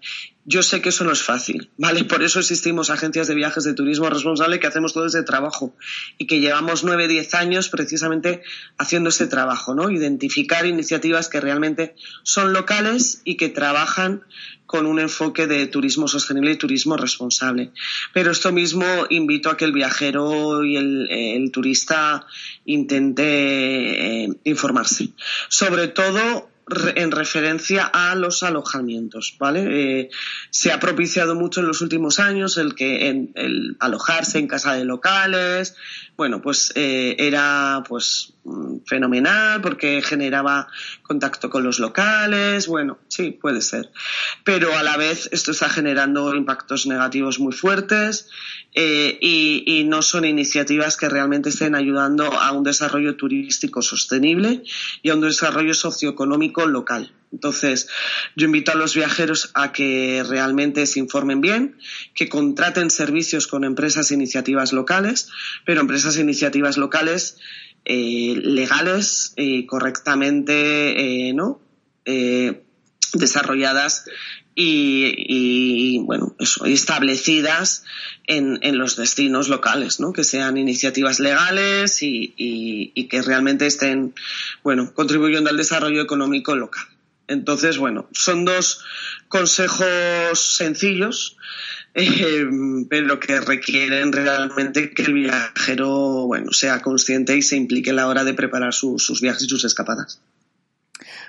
[0.45, 2.03] Yo sé que eso no es fácil, ¿vale?
[2.03, 5.73] Por eso existimos agencias de viajes de turismo responsable que hacemos todo ese trabajo
[6.17, 8.43] y que llevamos nueve, diez años precisamente
[8.77, 9.89] haciendo ese trabajo, ¿no?
[9.89, 14.23] Identificar iniciativas que realmente son locales y que trabajan
[14.65, 17.71] con un enfoque de turismo sostenible y turismo responsable.
[18.13, 22.25] Pero esto mismo invito a que el viajero y el, el turista
[22.65, 25.09] intente eh, informarse.
[25.47, 26.49] Sobre todo
[26.95, 30.01] en referencia a los alojamientos, ¿vale?
[30.01, 30.09] Eh,
[30.49, 34.73] se ha propiciado mucho en los últimos años el que en, el alojarse en casa
[34.73, 35.75] de locales,
[36.15, 38.32] bueno, pues eh, era pues
[38.85, 40.67] fenomenal porque generaba
[41.01, 43.91] contacto con los locales, bueno, sí, puede ser.
[44.43, 48.29] Pero a la vez esto está generando impactos negativos muy fuertes
[48.73, 54.63] eh, y, y, no son iniciativas que realmente estén ayudando a un desarrollo turístico sostenible
[55.01, 57.13] y a un desarrollo socioeconómico local.
[57.33, 57.89] Entonces,
[58.35, 61.77] yo invito a los viajeros a que realmente se informen bien,
[62.13, 65.29] que contraten servicios con empresas e iniciativas locales,
[65.65, 67.37] pero empresas e iniciativas locales
[67.85, 71.59] eh, legales y correctamente eh, ¿no?
[72.05, 72.63] Eh,
[73.13, 74.05] desarrolladas
[74.55, 77.83] y, y, bueno eso establecidas
[78.25, 83.65] en, en, los destinos locales no que sean iniciativas legales y, y, y, que realmente
[83.65, 84.13] estén
[84.63, 86.85] bueno contribuyendo al desarrollo económico local
[87.27, 88.83] entonces bueno son dos
[89.27, 91.37] consejos sencillos
[91.95, 92.45] eh,
[92.89, 98.07] pero que requieren realmente que el viajero bueno, sea consciente y se implique a la
[98.07, 100.19] hora de preparar su, sus viajes y sus escapadas.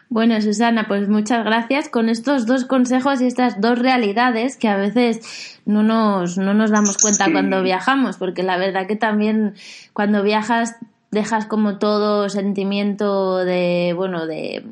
[0.08, 4.76] Bueno, Susana, pues muchas gracias con estos dos consejos y estas dos realidades que a
[4.76, 7.32] veces no nos, no nos damos cuenta sí.
[7.32, 9.54] cuando viajamos, porque la verdad que también
[9.92, 10.76] cuando viajas
[11.10, 14.64] dejas como todo sentimiento de, bueno, de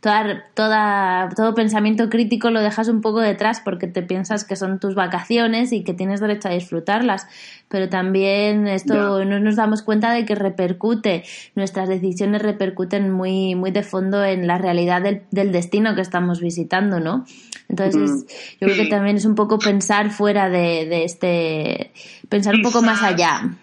[0.00, 4.78] toda, toda, todo pensamiento crítico lo dejas un poco detrás porque te piensas que son
[4.78, 7.26] tus vacaciones y que tienes derecho a disfrutarlas.
[7.68, 9.28] Pero también esto yeah.
[9.28, 14.46] no nos damos cuenta de que repercute, nuestras decisiones repercuten muy, muy de fondo en
[14.46, 17.24] la realidad del, del destino que estamos visitando, ¿no?
[17.68, 18.26] Entonces, mm.
[18.60, 21.92] yo creo que también es un poco pensar fuera de, de este,
[22.28, 23.58] pensar un poco más allá.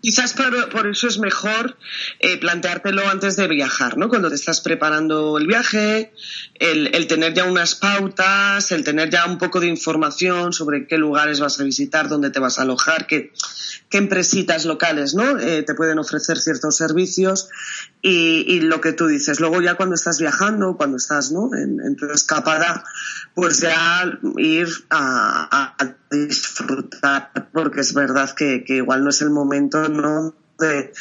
[0.00, 1.76] Quizás por, por, eso es mejor
[2.20, 4.08] eh, planteártelo antes de viajar, ¿no?
[4.08, 6.12] Cuando te estás preparando el viaje,
[6.54, 10.98] el, el, tener ya unas pautas, el tener ya un poco de información sobre qué
[10.98, 13.32] lugares vas a visitar, dónde te vas a alojar, qué,
[13.88, 15.38] qué empresitas locales, ¿no?
[15.38, 17.48] Eh, te pueden ofrecer ciertos servicios
[18.02, 19.40] y, y, lo que tú dices.
[19.40, 21.50] Luego ya cuando estás viajando, cuando estás, ¿no?
[21.54, 22.84] En, en tu escapada,
[23.34, 25.76] pues ya ir a,
[26.10, 30.34] disfrutar, porque es verdad que, igual no es el momento, ¿no?
[30.58, 30.92] De,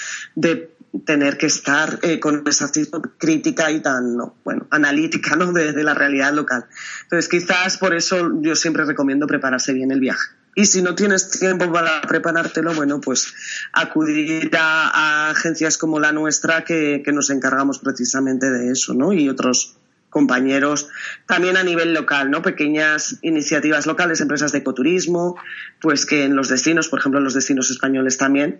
[1.05, 4.35] tener que estar eh, con esa actitud crítica y tan, ¿no?
[4.43, 5.51] bueno, analítica, ¿no?
[5.51, 6.65] De, la realidad local.
[7.03, 10.29] Entonces, quizás por eso yo siempre recomiendo prepararse bien el viaje.
[10.55, 13.33] Y si no tienes tiempo para preparártelo, bueno, pues
[13.73, 19.13] acudir a, a agencias como la nuestra que, que, nos encargamos precisamente de eso, ¿no?
[19.13, 19.77] Y otros
[20.13, 20.87] compañeros
[21.27, 22.41] también a nivel local, ¿no?
[22.41, 25.35] Pequeñas iniciativas locales, empresas de ecoturismo,
[25.81, 28.59] pues que en los destinos, por ejemplo, en los destinos españoles también,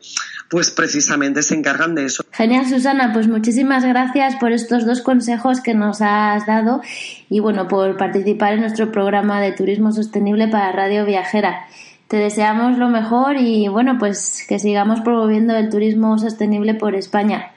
[0.50, 2.26] pues precisamente se encargan de eso.
[2.32, 6.82] Genial, Susana, pues muchísimas gracias por estos dos consejos que nos has dado
[7.30, 11.68] y bueno, por participar en nuestro programa de turismo sostenible para Radio Viajera.
[12.08, 17.52] Te deseamos lo mejor y bueno, pues que sigamos promoviendo el turismo sostenible por España.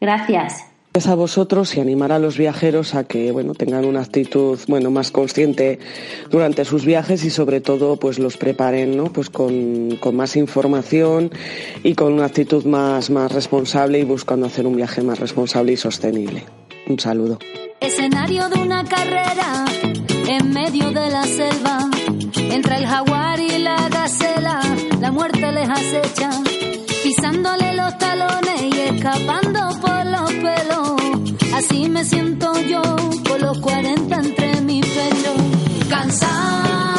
[0.00, 0.73] Gracias.
[0.96, 5.10] A vosotros y animar a los viajeros a que bueno tengan una actitud bueno más
[5.10, 5.80] consciente
[6.30, 9.12] durante sus viajes y sobre todo pues los preparen ¿no?
[9.12, 11.32] pues con, con más información
[11.82, 15.76] y con una actitud más, más responsable y buscando hacer un viaje más responsable y
[15.76, 16.44] sostenible.
[16.86, 17.40] Un saludo.
[17.80, 19.64] Escenario de una carrera
[20.28, 21.90] en medio de la selva
[22.36, 24.60] entre el jaguar y la gacela,
[25.00, 26.30] la muerte les acecha,
[27.02, 29.94] pisándole los talones y escapando por.
[31.56, 32.82] Así me siento yo,
[33.28, 35.34] con los 40 entre mi pecho,
[35.88, 36.93] cansada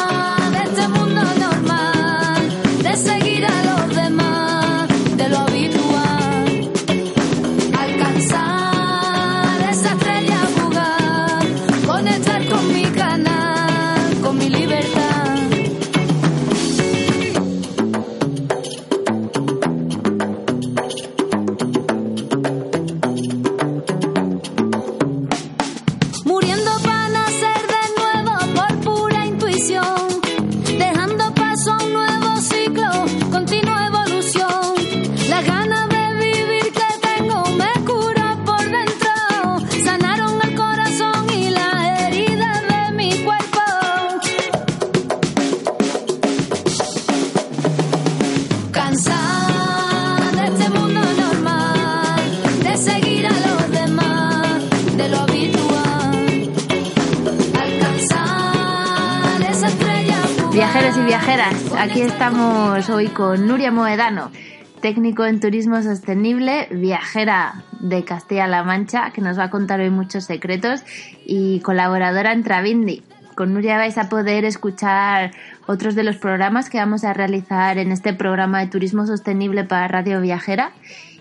[62.26, 64.32] estamos hoy con Nuria Moedano,
[64.80, 70.24] técnico en turismo sostenible, viajera de Castilla-La Mancha, que nos va a contar hoy muchos
[70.24, 70.82] secretos,
[71.24, 73.04] y colaboradora en Travindi.
[73.36, 75.34] Con Nuria vais a poder escuchar
[75.66, 79.86] otros de los programas que vamos a realizar en este programa de turismo sostenible para
[79.86, 80.72] Radio Viajera.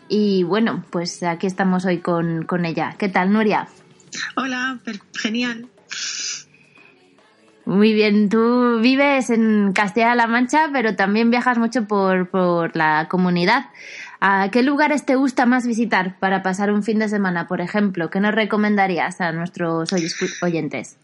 [0.10, 2.96] Y bueno, pues aquí estamos hoy con, con ella.
[2.98, 3.68] ¿Qué tal, Nuria?
[4.36, 4.80] Hola,
[5.14, 5.68] genial.
[7.66, 13.66] Muy bien, tú vives en Castilla-La Mancha, pero también viajas mucho por, por la comunidad.
[14.20, 18.10] ¿A qué lugares te gusta más visitar para pasar un fin de semana, por ejemplo?
[18.12, 20.08] ¿Qué nos recomendarías a nuestros oy-
[20.42, 20.98] oyentes?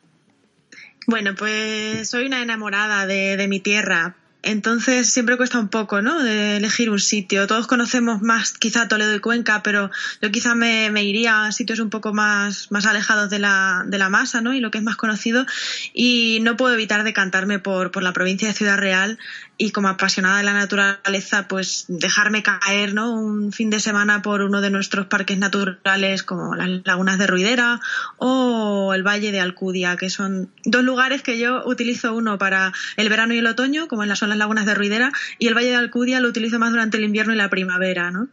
[1.08, 4.16] Bueno, pues soy una enamorada de, de mi tierra.
[4.44, 6.24] Entonces siempre cuesta un poco, ¿no?
[6.24, 7.46] De elegir un sitio.
[7.46, 11.80] Todos conocemos más quizá Toledo y Cuenca, pero yo quizá me, me iría a sitios
[11.80, 14.54] un poco más, más alejados de la, de la masa, ¿no?
[14.54, 15.46] Y lo que es más conocido.
[15.94, 19.20] Y no puedo evitar decantarme por, por la provincia de Ciudad Real
[19.62, 23.14] y como apasionada de la naturaleza, pues dejarme caer, ¿no?
[23.14, 27.80] Un fin de semana por uno de nuestros parques naturales como las lagunas de Ruidera
[28.18, 33.08] o el Valle de Alcudia, que son dos lugares que yo utilizo uno para el
[33.08, 35.70] verano y el otoño, como en las, son las lagunas de Ruidera, y el Valle
[35.70, 38.30] de Alcudia lo utilizo más durante el invierno y la primavera, ¿no?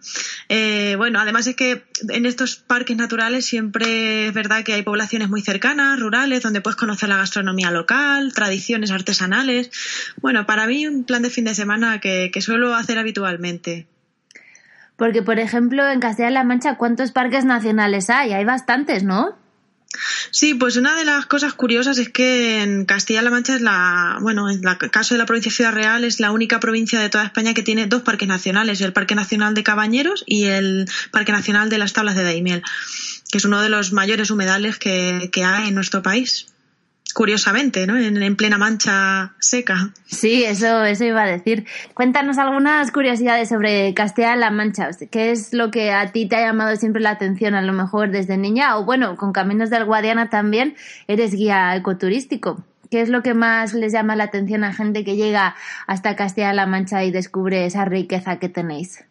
[0.49, 5.29] Eh, bueno, además es que en estos parques naturales siempre es verdad que hay poblaciones
[5.29, 9.70] muy cercanas, rurales, donde puedes conocer la gastronomía local, tradiciones artesanales.
[10.22, 13.86] Bueno, para mí un plan de fin de semana que, que suelo hacer habitualmente.
[14.96, 18.32] Porque, por ejemplo, en Castilla-La Mancha, ¿cuántos parques nacionales hay?
[18.32, 19.36] Hay bastantes, ¿no?
[20.30, 24.50] Sí, pues una de las cosas curiosas es que en Castilla-La Mancha es la, bueno,
[24.50, 27.24] en el caso de la provincia de Ciudad Real es la única provincia de toda
[27.24, 31.68] España que tiene dos parques nacionales, el Parque Nacional de Cabañeros y el Parque Nacional
[31.68, 32.62] de las Tablas de Daimiel,
[33.30, 36.46] que es uno de los mayores humedales que, que hay en nuestro país.
[37.14, 37.98] Curiosamente, ¿no?
[37.98, 39.90] En, en plena mancha seca.
[40.06, 41.66] Sí, eso, eso iba a decir.
[41.94, 44.90] Cuéntanos algunas curiosidades sobre Castilla-La Mancha.
[45.11, 48.11] ¿Qué es lo que a ti te ha llamado siempre la atención, a lo mejor
[48.11, 48.76] desde niña?
[48.76, 50.76] O bueno, con Caminos del Guadiana también
[51.09, 52.62] eres guía ecoturístico.
[52.90, 55.56] ¿Qué es lo que más les llama la atención a gente que llega
[55.86, 59.04] hasta Castilla-La Mancha y descubre esa riqueza que tenéis?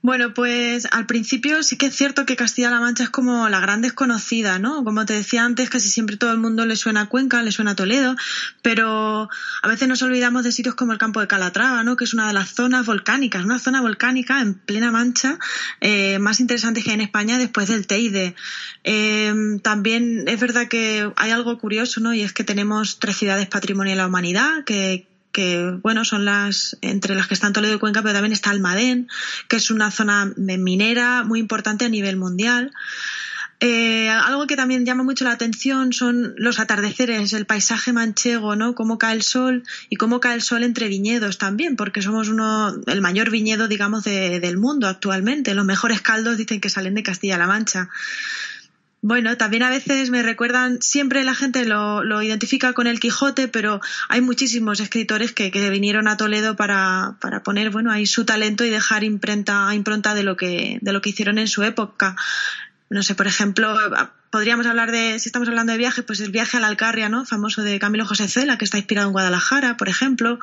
[0.00, 3.82] Bueno, pues al principio sí que es cierto que Castilla-La Mancha es como la gran
[3.82, 4.84] desconocida, ¿no?
[4.84, 7.72] Como te decía antes, casi siempre todo el mundo le suena a Cuenca, le suena
[7.72, 8.14] a Toledo,
[8.62, 9.28] pero
[9.62, 11.96] a veces nos olvidamos de sitios como el campo de Calatrava, ¿no?
[11.96, 15.36] Que es una de las zonas volcánicas, una zona volcánica en plena Mancha,
[15.80, 18.36] eh, más interesante que hay en España después del Teide.
[18.84, 22.14] Eh, también es verdad que hay algo curioso, ¿no?
[22.14, 25.08] Y es que tenemos tres ciudades patrimonio de la humanidad que
[25.38, 29.06] que bueno son las entre las que están Toledo y Cuenca pero también está Almadén
[29.46, 32.72] que es una zona minera muy importante a nivel mundial
[33.60, 38.76] eh, algo que también llama mucho la atención son los atardeceres, el paisaje manchego, ¿no?
[38.76, 42.72] Cómo cae el sol y cómo cae el sol entre viñedos también, porque somos uno,
[42.86, 45.54] el mayor viñedo, digamos, de, del mundo actualmente.
[45.54, 47.88] Los mejores caldos dicen que salen de Castilla-La Mancha.
[49.00, 53.46] Bueno, también a veces me recuerdan, siempre la gente lo, lo, identifica con el Quijote,
[53.46, 58.24] pero hay muchísimos escritores que, que vinieron a Toledo para, para, poner, bueno, ahí su
[58.24, 62.16] talento y dejar imprenta, impronta de lo que, de lo que hicieron en su época.
[62.90, 63.76] No sé, por ejemplo,
[64.30, 67.24] podríamos hablar de, si estamos hablando de viajes, pues el viaje a la Alcarria, ¿no?
[67.24, 70.38] Famoso de Camilo José Cela, que está inspirado en Guadalajara, por ejemplo.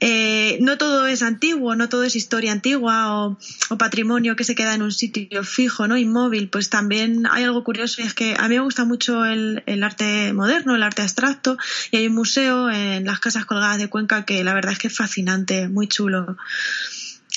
[0.00, 3.38] Eh, no todo es antiguo, no todo es historia antigua o,
[3.78, 6.48] patrimonio que se queda en un sitio fijo, no inmóvil.
[6.48, 9.82] Pues también hay algo curioso y es que a mí me gusta mucho el, el,
[9.82, 11.56] arte moderno, el arte abstracto
[11.90, 14.88] y hay un museo en las casas colgadas de Cuenca que la verdad es que
[14.88, 16.36] es fascinante, muy chulo.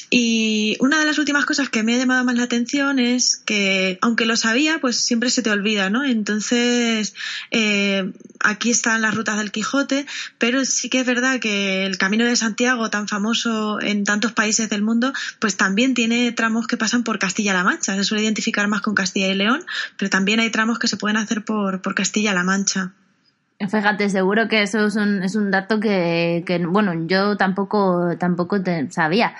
[0.09, 3.99] Y una de las últimas cosas que me ha llamado más la atención es que,
[4.01, 6.05] aunque lo sabía, pues siempre se te olvida, ¿no?
[6.05, 7.13] Entonces,
[7.51, 10.05] eh, aquí están las rutas del Quijote,
[10.37, 14.69] pero sí que es verdad que el Camino de Santiago, tan famoso en tantos países
[14.69, 17.95] del mundo, pues también tiene tramos que pasan por Castilla-La Mancha.
[17.95, 19.65] Se suele identificar más con Castilla y León,
[19.97, 22.93] pero también hay tramos que se pueden hacer por, por Castilla-La Mancha.
[23.59, 28.61] Fíjate, seguro que eso es un, es un dato que, que, bueno, yo tampoco, tampoco
[28.61, 29.35] te sabía.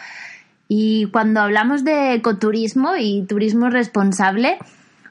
[0.68, 4.58] Y cuando hablamos de ecoturismo y turismo responsable,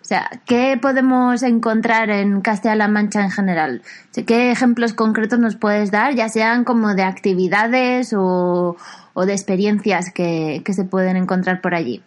[0.01, 3.83] o sea, ¿qué podemos encontrar en Castilla-La Mancha en general?
[4.27, 8.77] ¿Qué ejemplos concretos nos puedes dar, ya sean como de actividades o,
[9.17, 12.03] de experiencias que se pueden encontrar por allí?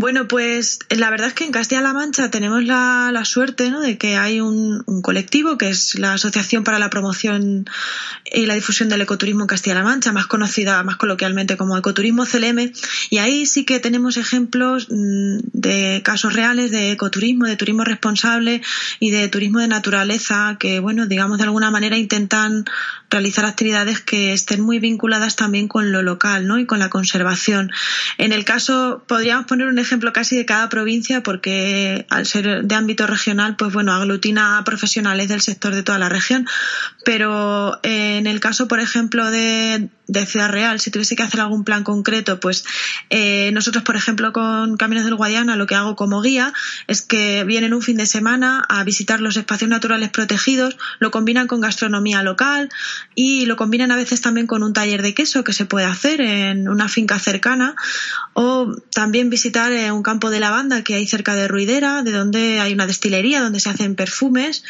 [0.00, 3.80] Bueno, pues la verdad es que en Castilla-La Mancha tenemos la, la suerte ¿no?
[3.80, 7.68] de que hay un, colectivo que es la Asociación para la Promoción
[8.24, 12.70] y la Difusión del Ecoturismo en Castilla-La Mancha, más conocida más coloquialmente como Ecoturismo CLM,
[13.10, 18.62] y ahí sí que tenemos ejemplos mm, de casos reales de ecoturismo, de turismo responsable
[19.00, 22.66] y de turismo de naturaleza que, bueno, digamos de alguna manera intentan
[23.10, 26.60] realizar actividades que estén muy vinculadas también con lo local ¿no?
[26.60, 27.72] y con la conservación.
[28.16, 32.74] En el caso, podríamos poner un ejemplo casi de cada provincia porque al ser de
[32.74, 36.46] ámbito regional, pues bueno, aglutina a profesionales del sector de toda la región.
[37.04, 41.64] Pero en el caso, por ejemplo, de, de Ciudad Real, si tuviese que hacer algún
[41.64, 42.64] plan concreto, pues
[43.10, 46.52] eh, nosotros, por ejemplo, con Caminos del Guadiana, lo que hago como guía
[46.86, 51.46] es que vienen un fin de semana a visitar los espacios naturales protegidos, lo combinan
[51.46, 52.68] con gastronomía local
[53.14, 56.20] y lo combinan a veces también con un taller de queso que se puede hacer
[56.20, 57.74] en una finca cercana
[58.34, 62.72] o también visitar un campo de lavanda que hay cerca de Ruidera, de donde hay
[62.72, 64.64] una destilería donde se hacen perfumes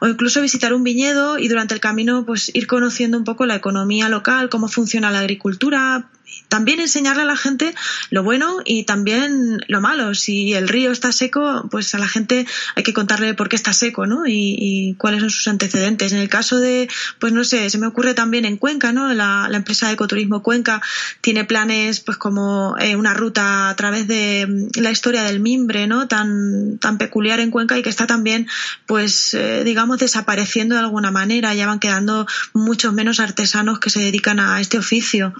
[0.00, 3.56] o incluso visitar un viñedo y durante el camino pues ir conociendo un poco la
[3.56, 6.08] economía local, cómo funciona la agricultura,
[6.48, 7.74] también enseñarle a la gente
[8.10, 10.14] lo bueno y también lo malo.
[10.14, 13.72] Si el río está seco, pues a la gente hay que contarle por qué está
[13.72, 14.26] seco, ¿no?
[14.26, 16.12] Y, y cuáles son sus antecedentes.
[16.12, 16.88] En el caso de,
[17.20, 19.14] pues no sé, se me ocurre también en Cuenca, ¿no?
[19.14, 20.82] La, la empresa de ecoturismo Cuenca
[21.20, 25.86] tiene planes, pues como eh, una ruta a través de mm, la historia del mimbre,
[25.86, 26.08] ¿no?
[26.08, 28.48] Tan, tan peculiar en Cuenca y que está también,
[28.86, 31.54] pues, eh, digamos, desapareciendo de alguna manera.
[31.54, 35.32] Ya van quedando muchos menos artesanos que se dedican a este oficio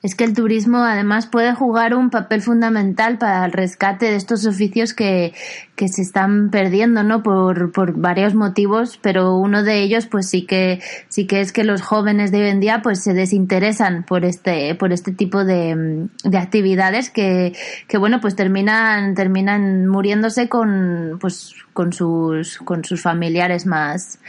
[0.00, 4.46] es que el turismo además puede jugar un papel fundamental para el rescate de estos
[4.46, 5.34] oficios que,
[5.74, 7.24] que se están perdiendo, ¿no?
[7.24, 11.64] Por, por varios motivos, pero uno de ellos, pues sí que, sí que es que
[11.64, 16.06] los jóvenes de hoy en día, pues se desinteresan por este, por este tipo de,
[16.22, 17.56] de actividades que,
[17.88, 24.20] que, bueno, pues terminan, terminan muriéndose con, pues, con sus, con sus familiares más,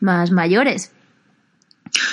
[0.00, 0.90] más mayores.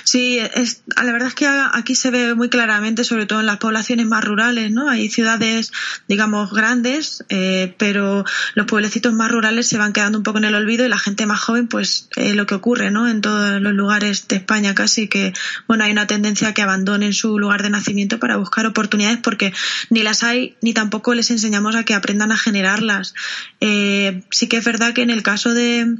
[0.04, 3.58] Sí, es, la verdad es que aquí se ve muy claramente, sobre todo en las
[3.58, 4.90] poblaciones más rurales, ¿no?
[4.90, 5.72] Hay ciudades,
[6.08, 8.26] digamos, grandes, eh, pero
[8.56, 11.26] los pueblecitos más rurales se van quedando un poco en el olvido y la gente
[11.26, 13.08] más joven, pues, lo que ocurre, ¿no?
[13.08, 15.34] En todos los lugares de España casi que,
[15.68, 19.54] bueno, hay una tendencia a que abandonen su lugar de nacimiento para buscar oportunidades porque
[19.90, 23.14] ni las hay ni tampoco les enseñamos a que aprendan a generarlas.
[23.62, 25.96] Eh, sí que es verdad que en el caso de,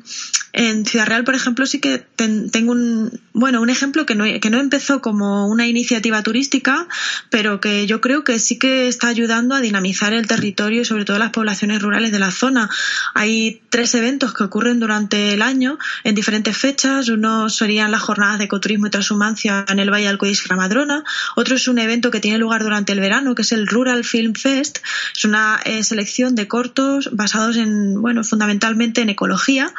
[0.54, 4.14] en Ciudad Real, por ejemplo, sí que ten, tengo un, bueno, un ejemplo ejemplo, que
[4.14, 6.88] no, que no empezó como una iniciativa turística,
[7.30, 11.06] pero que yo creo que sí que está ayudando a dinamizar el territorio y sobre
[11.06, 12.70] todo las poblaciones rurales de la zona.
[13.16, 17.10] Hay tres eventos que ocurren durante el año en diferentes fechas.
[17.10, 21.04] Uno serían las jornadas de ecoturismo y transhumancia en el Valle del Codis Madrona.
[21.36, 24.34] Otro es un evento que tiene lugar durante el verano, que es el Rural Film
[24.34, 24.80] Fest.
[25.16, 29.74] Es una eh, selección de cortos basados en, bueno, fundamentalmente en ecología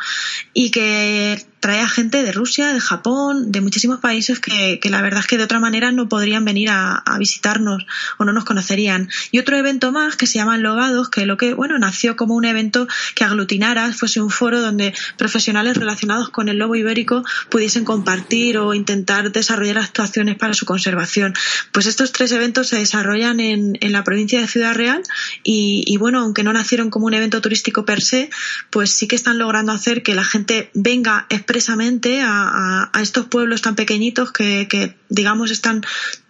[0.55, 5.02] y que trae a gente de Rusia, de Japón, de muchísimos países que, que la
[5.02, 7.86] verdad es que de otra manera no podrían venir a, a, visitarnos
[8.18, 9.11] o no nos conocerían.
[9.30, 12.46] Y otro evento más que se llama Logados, que lo que, bueno, nació como un
[12.46, 18.56] evento que aglutinara, fuese un foro donde profesionales relacionados con el lobo ibérico pudiesen compartir
[18.58, 21.34] o intentar desarrollar actuaciones para su conservación.
[21.72, 25.02] Pues estos tres eventos se desarrollan en, en la provincia de Ciudad Real
[25.42, 28.30] y, y bueno, aunque no nacieron como un evento turístico per se,
[28.70, 33.74] pues sí que están logrando hacer que la gente venga expresamente a, estos pueblos tan
[33.74, 35.82] pequeñitos que, que digamos, están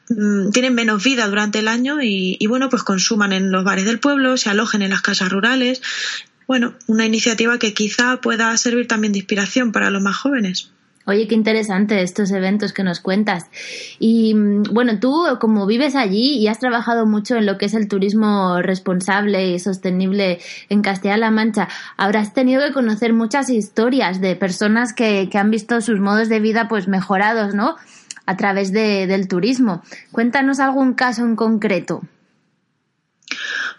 [0.08, 3.84] mm, tienen menos vida durante el año y, y, bueno, pues consuman en los bares
[3.84, 5.82] del pueblo, se alojen en las casas rurales.
[6.46, 10.72] Bueno, una iniciativa que quizá pueda servir también de inspiración para los más jóvenes.
[11.06, 13.46] Oye, qué interesante estos eventos que nos cuentas.
[13.98, 14.34] Y
[14.70, 18.60] bueno, tú como vives allí y has trabajado mucho en lo que es el turismo
[18.60, 25.28] responsable y sostenible en Castilla-La Mancha, habrás tenido que conocer muchas historias de personas que,
[25.30, 27.76] que han visto sus modos de vida pues mejorados, ¿no?
[28.26, 29.82] A través de, del turismo.
[30.12, 32.02] Cuéntanos algún caso en concreto.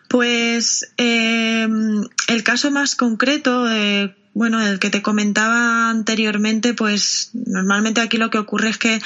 [0.09, 1.67] Pues eh,
[2.27, 8.29] el caso más concreto, eh, bueno, el que te comentaba anteriormente, pues normalmente aquí lo
[8.29, 9.01] que ocurre es que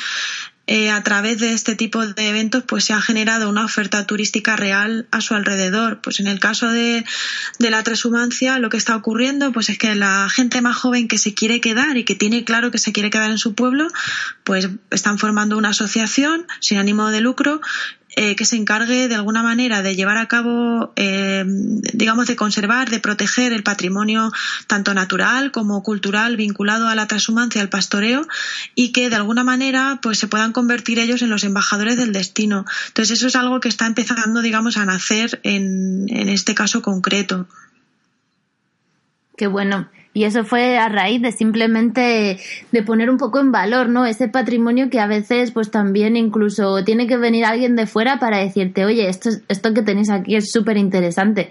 [0.67, 4.55] eh, a través de este tipo de eventos pues se ha generado una oferta turística
[4.55, 6.01] real a su alrededor.
[6.01, 7.05] Pues en el caso de,
[7.59, 11.35] la transhumancia lo que está ocurriendo pues es que la gente más joven que se
[11.35, 13.87] quiere quedar y que tiene claro que se quiere quedar en su pueblo
[14.43, 17.61] pues están formando una asociación sin ánimo de lucro
[18.15, 22.89] eh, que se encargue de alguna manera de llevar a cabo, eh, digamos, de conservar,
[22.89, 24.31] de proteger el patrimonio
[24.67, 28.27] tanto natural como cultural vinculado a la transhumancia, al pastoreo,
[28.73, 32.65] y que de alguna manera pues se puedan convertir ellos en los embajadores del destino.
[32.87, 37.47] Entonces eso es algo que está empezando, digamos, a nacer en, en este caso concreto.
[39.37, 39.89] Qué bueno.
[40.15, 42.39] Y eso fue a raíz de simplemente
[42.71, 44.05] de poner un poco en valor, ¿no?
[44.05, 48.37] Ese patrimonio que a veces, pues también incluso tiene que venir alguien de fuera para
[48.37, 51.49] decirte, oye, esto, esto que tenéis aquí es súper interesante.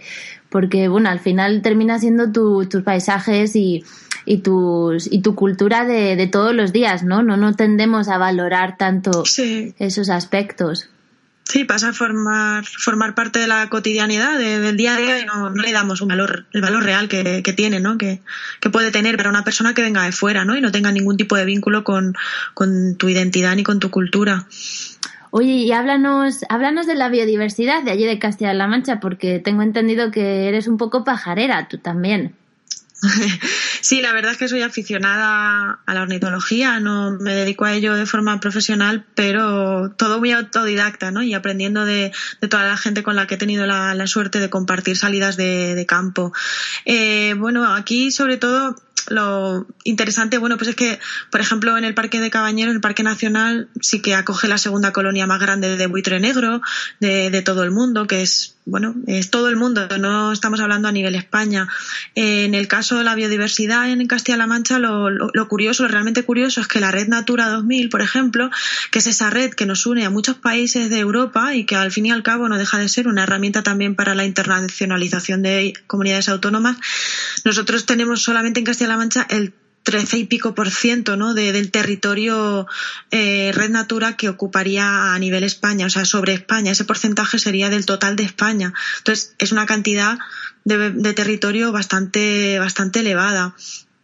[0.49, 3.85] Porque, bueno, al final termina siendo tu, tus paisajes y,
[4.25, 7.23] y, tus, y tu cultura de, de todos los días, ¿no?
[7.23, 9.75] No, no tendemos a valorar tanto sí.
[9.79, 10.89] esos aspectos.
[11.45, 15.27] Sí, pasa a formar, formar parte de la cotidianidad, de, del día a día y
[15.27, 17.99] no, no, le damos un valor, el valor real que, que tiene, ¿no?
[17.99, 18.23] Que,
[18.61, 20.57] que, puede tener para una persona que venga de fuera, ¿no?
[20.57, 22.15] Y no tenga ningún tipo de vínculo con,
[22.55, 24.47] con tu identidad ni con tu cultura.
[25.31, 30.11] Oye, y háblanos, háblanos de la biodiversidad de allí de Castilla-La Mancha, porque tengo entendido
[30.11, 32.35] que eres un poco pajarera, tú también.
[33.81, 37.95] Sí, la verdad es que soy aficionada a la ornitología, no me dedico a ello
[37.95, 41.23] de forma profesional, pero todo muy autodidacta, ¿no?
[41.23, 44.49] Y aprendiendo de, de toda la gente con la que he tenido la, suerte de
[44.51, 46.33] compartir salidas de, campo.
[46.87, 48.75] Eh, bueno, aquí sobre todo
[49.09, 50.99] lo interesante, bueno, pues es que,
[51.31, 54.57] por ejemplo, en el Parque de Cabañero, en el Parque Nacional, sí que acoge la
[54.57, 56.63] segunda colonia más grande de buitre negro
[57.01, 60.93] de todo el mundo, que es, bueno, es todo el mundo, no estamos hablando a
[60.93, 61.69] nivel España.
[62.15, 66.23] En el caso de la biodiversidad en Castilla-La Mancha, lo, lo, lo, curioso, lo realmente
[66.23, 68.51] curioso es que la red Natura 2000, por ejemplo,
[68.91, 71.93] que es esa red que nos une a muchos países de Europa y que al
[71.93, 75.75] fin y al cabo no deja de ser una herramienta también para la internacionalización de
[75.87, 76.79] comunidades autónomas,
[77.45, 79.53] nosotros tenemos solamente en Castilla-La Mancha el
[79.85, 81.35] 13 y pico por ciento ¿no?
[81.35, 82.67] de, del territorio
[83.11, 86.73] eh, red natura que ocuparía a nivel España, o sea, sobre España.
[86.73, 88.73] Ese porcentaje sería del total de España.
[88.99, 90.19] Entonces, es una cantidad
[90.65, 93.55] de, de territorio bastante, bastante elevada.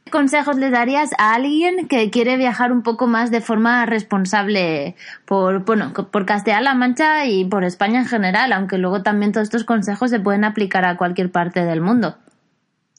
[0.05, 4.97] ¿Qué consejos le darías a alguien que quiere viajar un poco más de forma responsable
[5.25, 9.65] por, bueno, por Castilla-La Mancha y por España en general, aunque luego también todos estos
[9.65, 12.19] consejos se pueden aplicar a cualquier parte del mundo?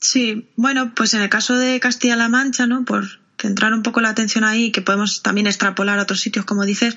[0.02, 2.84] Sí, bueno, pues en el caso de Castilla-La Mancha, ¿no?
[2.86, 6.66] Por centrar un poco la atención ahí, que podemos también extrapolar a otros sitios, como
[6.66, 6.96] dices,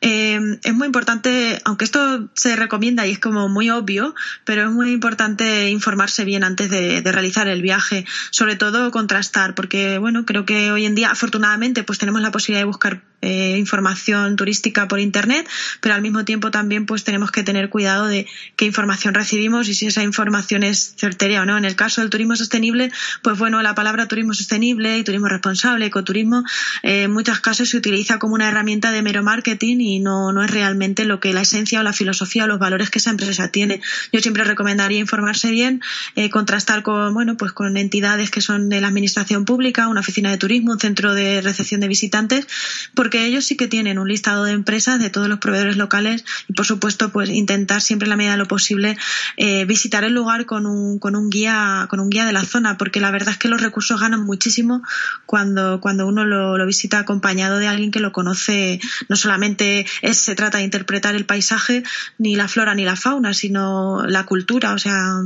[0.00, 4.14] eh, es muy importante, aunque esto se recomienda y es como muy obvio,
[4.44, 9.98] pero es muy importante informarse bien antes de, realizar el viaje, sobre todo contrastar, porque
[9.98, 14.36] bueno, creo que hoy en día, afortunadamente, pues tenemos la posibilidad de buscar eh, información
[14.36, 15.48] turística por internet,
[15.80, 19.74] pero al mismo tiempo también pues tenemos que tener cuidado de qué información recibimos y
[19.74, 21.56] si esa información es certera o no.
[21.56, 22.90] En el caso del turismo sostenible,
[23.22, 26.44] pues bueno, la palabra turismo sostenible y turismo responsable responsable, ecoturismo,
[26.82, 30.44] eh, en muchos casos se utiliza como una herramienta de mero marketing y no, no
[30.44, 33.48] es realmente lo que la esencia o la filosofía o los valores que esa empresa
[33.48, 33.80] tiene.
[34.12, 35.80] Yo siempre recomendaría informarse bien,
[36.16, 40.30] eh, contrastar con, bueno, pues con entidades que son de la administración pública, una oficina
[40.30, 42.46] de turismo, un centro de recepción de visitantes,
[42.94, 46.52] porque ellos sí que tienen un listado de empresas de todos los proveedores locales y
[46.52, 48.96] por supuesto pues intentar siempre en la medida de lo posible
[49.36, 52.76] eh, visitar el lugar con un, con un guía, con un guía de la zona,
[52.76, 54.82] porque la verdad es que los recursos ganan muchísimo
[55.26, 60.18] cuando, cuando uno lo, lo visita acompañado de alguien que lo conoce, no solamente es,
[60.18, 61.82] se trata de interpretar el paisaje,
[62.18, 64.72] ni la flora ni la fauna, sino la cultura.
[64.72, 65.20] O sea,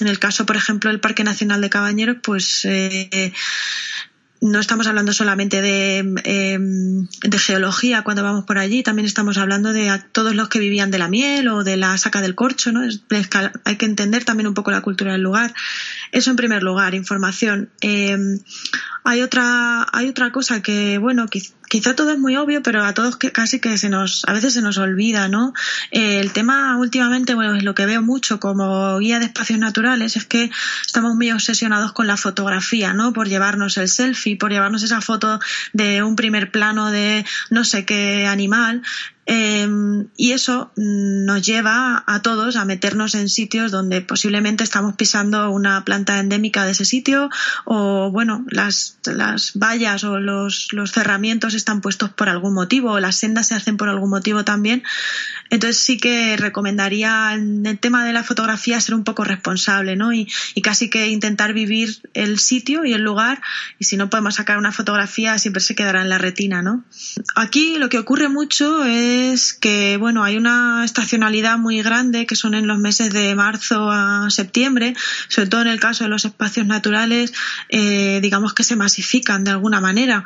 [0.00, 3.32] en el caso, por ejemplo, del Parque Nacional de Cabañeros, pues eh,
[4.40, 9.72] no estamos hablando solamente de, em, de, geología cuando vamos por allí, también estamos hablando
[9.72, 12.80] de todos los que vivían de la miel o de la saca del corcho, ¿no?
[13.64, 15.52] hay que entender también un poco la cultura del lugar.
[16.12, 17.70] Eso en primer lugar, información.
[17.80, 18.40] Em,
[19.04, 21.26] hay otra, hay otra cosa que, bueno,
[21.70, 24.54] quizá todo es muy obvio, pero a todos que casi que se nos, a veces
[24.54, 25.54] se nos olvida, ¿no?
[25.92, 30.16] Eh, el tema últimamente, bueno, es lo que veo mucho como guía de espacios naturales,
[30.16, 30.50] es que
[30.84, 33.12] estamos muy obsesionados con la fotografía, ¿no?
[33.12, 35.38] Por llevarnos el selfie, por llevarnos esa foto
[35.72, 38.82] de un primer plano de no sé qué animal,
[39.32, 45.50] Em, y eso nos lleva a todos a meternos en sitios donde posiblemente estamos pisando
[45.50, 47.30] una planta endémica de ese sitio
[47.64, 52.98] o, bueno, las, las vallas o los, los cerramientos están puestos por algún motivo o
[52.98, 54.82] las sendas se hacen por algún motivo también.
[55.48, 60.12] Entonces sí que recomendaría en el tema de la fotografía ser un poco responsable, ¿no?
[60.12, 63.40] Y, y casi que intentar vivir el sitio y el lugar
[63.78, 66.84] y si no podemos sacar una fotografía siempre se quedará en la retina, ¿no?
[67.36, 69.19] Aquí lo que ocurre mucho es
[69.60, 74.28] que bueno hay una estacionalidad muy grande que son en los meses de marzo a
[74.30, 74.94] septiembre
[75.28, 77.32] sobre todo en el caso de los espacios naturales
[77.68, 80.24] eh, digamos que se masifican de alguna manera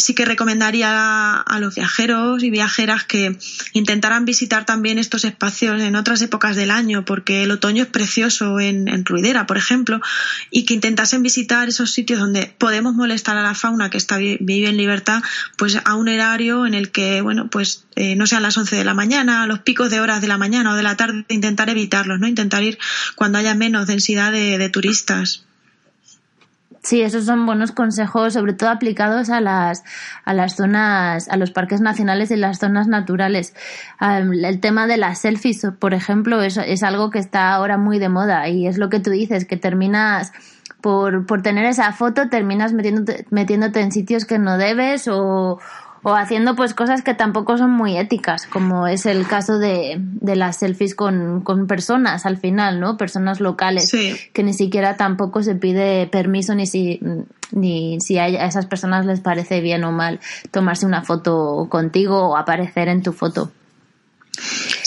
[0.00, 3.36] sí que recomendaría a los viajeros y viajeras que
[3.72, 8.60] intentaran visitar también estos espacios en otras épocas del año, porque el otoño es precioso
[8.60, 10.00] en, Ruidera, por ejemplo,
[10.50, 14.68] y que intentasen visitar esos sitios donde podemos molestar a la fauna que está vive
[14.68, 15.22] en libertad,
[15.56, 18.84] pues a un horario en el que, bueno, pues eh, no sean las 11 de
[18.84, 21.70] la mañana, a los picos de horas de la mañana o de la tarde, intentar
[21.70, 22.26] evitarlos, ¿no?
[22.26, 22.78] Intentar ir
[23.14, 25.44] cuando haya menos densidad de turistas.
[26.82, 29.84] Sí, esos son buenos consejos, sobre todo aplicados a las,
[30.24, 33.54] a las zonas, a los parques nacionales y las zonas naturales.
[34.00, 38.08] el tema de las selfies, por ejemplo, es, es algo que está ahora muy de
[38.08, 40.32] moda y es lo que tú dices, que terminas
[40.80, 45.58] por, por tener esa foto, terminas metiéndote, metiéndote en sitios que no debes o,
[46.02, 50.36] o haciendo pues cosas que tampoco son muy éticas, como es el caso de, de
[50.36, 52.96] las selfies con, con, personas al final, ¿no?
[52.96, 53.90] Personas locales,
[54.32, 57.00] que ni siquiera tampoco se pide permiso ni si,
[57.52, 60.20] ni si a esas personas les parece bien o mal
[60.50, 63.50] tomarse una foto contigo o aparecer en tu foto.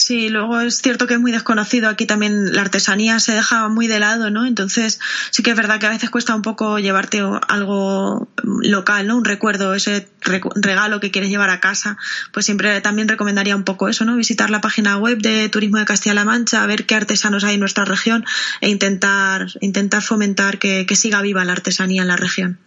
[0.06, 1.88] Sí, luego es cierto que es muy desconocido.
[1.88, 4.44] Aquí también la artesanía se deja muy de lado, ¿no?
[4.44, 5.00] Entonces
[5.30, 9.16] sí que es verdad que a veces cuesta un poco llevarte algo local, ¿no?
[9.16, 11.96] Un recuerdo, ese regalo que quieres llevar a casa.
[12.34, 14.14] Pues siempre también recomendaría un poco eso, ¿no?
[14.14, 17.86] Visitar la página web de Turismo de Castilla-La Mancha, ver qué artesanos hay en nuestra
[17.86, 18.26] región
[18.60, 22.58] e intentar, intentar fomentar que siga viva la artesanía en la región.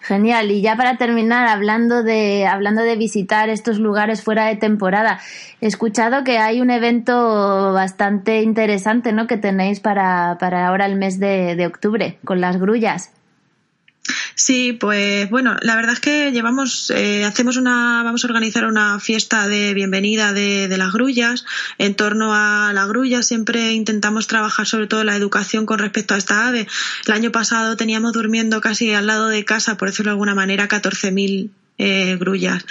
[0.00, 0.50] Genial.
[0.50, 5.20] Y ya para terminar, hablando de, hablando de visitar estos lugares fuera de temporada,
[5.60, 9.26] he escuchado que hay un evento bastante interesante, ¿no?
[9.26, 13.12] Que tenéis para, para ahora el mes de, de octubre, con las grullas.
[14.34, 18.98] Sí, pues bueno, la verdad es que llevamos, eh, hacemos una, vamos a organizar una
[19.00, 21.44] fiesta de bienvenida de, de, las grullas.
[21.78, 26.18] En torno a la grulla siempre intentamos trabajar sobre todo la educación con respecto a
[26.18, 26.66] esta ave.
[27.06, 30.68] El año pasado teníamos durmiendo casi al lado de casa, por decirlo de alguna manera,
[30.68, 31.50] 14.000
[31.82, 32.66] eh, grullas.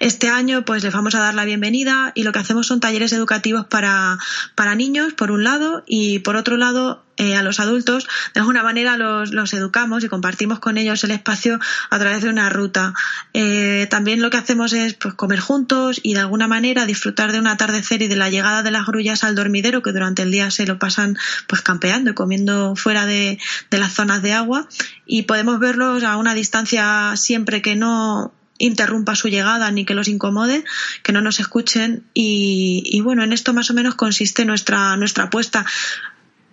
[0.00, 3.10] Este año pues les vamos a dar la bienvenida y lo que hacemos son talleres
[3.14, 4.18] educativos para,
[4.54, 8.62] para niños, por un lado, y por otro lado eh, a los adultos, de alguna
[8.62, 11.60] manera los, los, educamos y compartimos con ellos el espacio
[11.90, 12.94] a través de una ruta.
[13.34, 17.38] Eh, también lo que hacemos es pues, comer juntos y de alguna manera disfrutar de
[17.38, 20.50] un atardecer y de la llegada de las grullas al dormidero que durante el día
[20.50, 23.38] se lo pasan pues campeando y comiendo fuera de,
[23.70, 24.66] de las zonas de agua.
[25.04, 30.06] Y podemos verlos a una distancia siempre que no interrumpa su llegada ni que los
[30.06, 30.64] incomode,
[31.02, 32.04] que no nos escuchen.
[32.14, 35.66] Y, bueno, en esto más o menos consiste nuestra, nuestra apuesta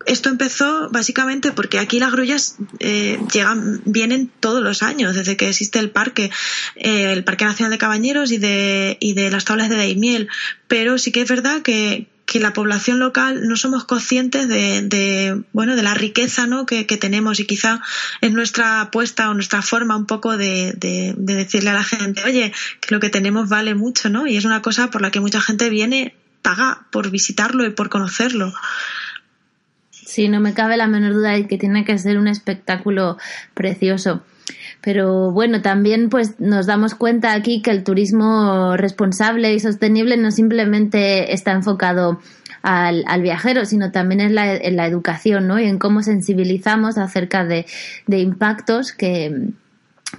[0.07, 5.49] esto empezó básicamente porque aquí las grullas eh, llegan, vienen todos los años, desde que
[5.49, 6.31] existe el parque,
[6.75, 10.29] eh, el Parque Nacional de Cabañeros y de, y de las tablas de Daimiel.
[10.67, 15.43] Pero sí que es verdad que, que la población local no somos conscientes de, de
[15.53, 16.65] bueno, de la riqueza ¿no?
[16.65, 17.81] que, que, tenemos y quizá
[18.21, 22.23] es nuestra apuesta o nuestra forma un poco de, de, de, decirle a la gente,
[22.25, 24.27] oye, que lo que tenemos vale mucho, ¿no?
[24.27, 27.89] Y es una cosa por la que mucha gente viene, paga por visitarlo y por
[27.89, 28.53] conocerlo.
[30.07, 33.17] Sí, no me cabe la menor duda de que tiene que ser un espectáculo
[33.53, 34.23] precioso.
[34.79, 40.31] Pero bueno, también pues nos damos cuenta aquí que el turismo responsable y sostenible no
[40.31, 42.21] simplemente está enfocado
[42.61, 45.59] al, al viajero, sino también en la, en la, educación, ¿no?
[45.59, 47.65] Y en cómo sensibilizamos acerca de,
[48.05, 49.51] de impactos que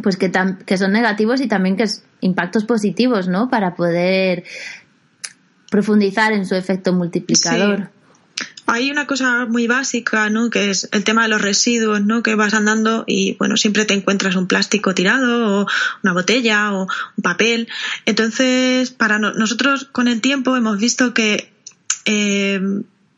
[0.03, 3.49] pues que, son negativos y también que es impactos positivos, ¿no?
[3.49, 4.45] Para poder
[5.70, 7.91] profundizar en su efecto multiplicador.
[8.71, 10.51] Hay una cosa muy básica, ¿no?
[10.51, 12.23] Que es el tema de los residuos, ¿no?
[12.23, 15.66] Que vas andando y, bueno, siempre te encuentras un plástico tirado o
[16.03, 17.69] una botella o un papel.
[18.05, 21.51] Entonces, para no, nosotros con el tiempo hemos visto que
[22.05, 22.61] eh,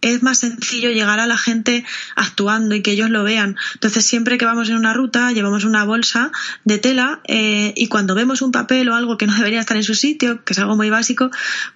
[0.01, 1.85] es más sencillo llegar a la gente
[2.17, 3.57] actuando y que ellos lo vean.
[3.75, 6.33] Entonces, siempre que vamos en una ruta, llevamos una bolsa
[6.65, 9.85] de tela eh, y cuando vemos un papel o algo que no debería estar en
[9.85, 11.31] su sitio, que es algo muy básico,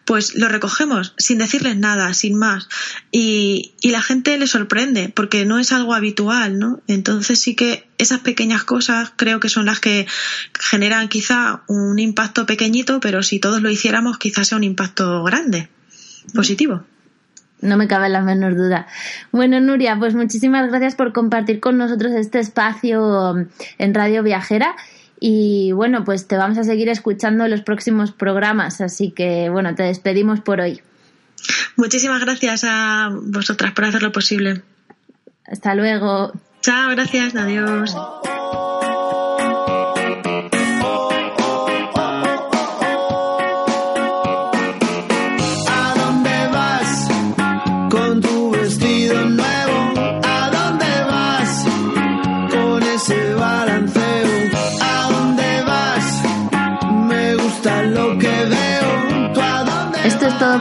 [0.04, 2.68] pues lo recogemos sin decirles nada, sin más.
[3.10, 6.82] Y, y la gente le sorprende porque no es algo habitual, ¿no?
[6.86, 10.06] Entonces, sí que esas pequeñas cosas creo que son las que
[10.58, 15.68] generan quizá un impacto pequeñito, pero si todos lo hiciéramos, quizás sea un impacto grande,
[16.34, 16.84] positivo.
[17.64, 18.86] No me cabe la menor duda.
[19.32, 23.46] Bueno, Nuria, pues muchísimas gracias por compartir con nosotros este espacio
[23.78, 24.76] en Radio Viajera.
[25.20, 28.80] Y bueno, pues te vamos a seguir escuchando en los próximos programas.
[28.80, 30.82] Así que bueno, te despedimos por hoy.
[31.76, 34.62] Muchísimas gracias a vosotras por hacerlo posible.
[35.46, 36.32] Hasta luego.
[36.60, 37.34] Chao, gracias.
[37.36, 37.94] Adiós.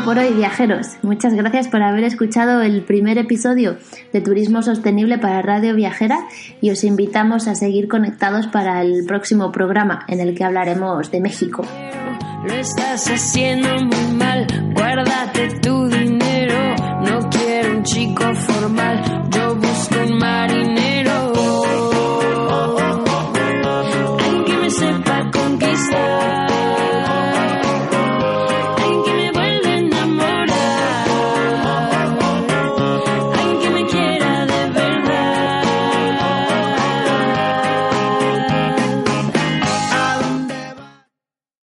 [0.01, 0.87] Por hoy, viajeros.
[1.03, 3.77] Muchas gracias por haber escuchado el primer episodio
[4.11, 6.19] de Turismo Sostenible para Radio Viajera
[6.61, 11.21] y os invitamos a seguir conectados para el próximo programa en el que hablaremos de
[11.21, 11.63] México.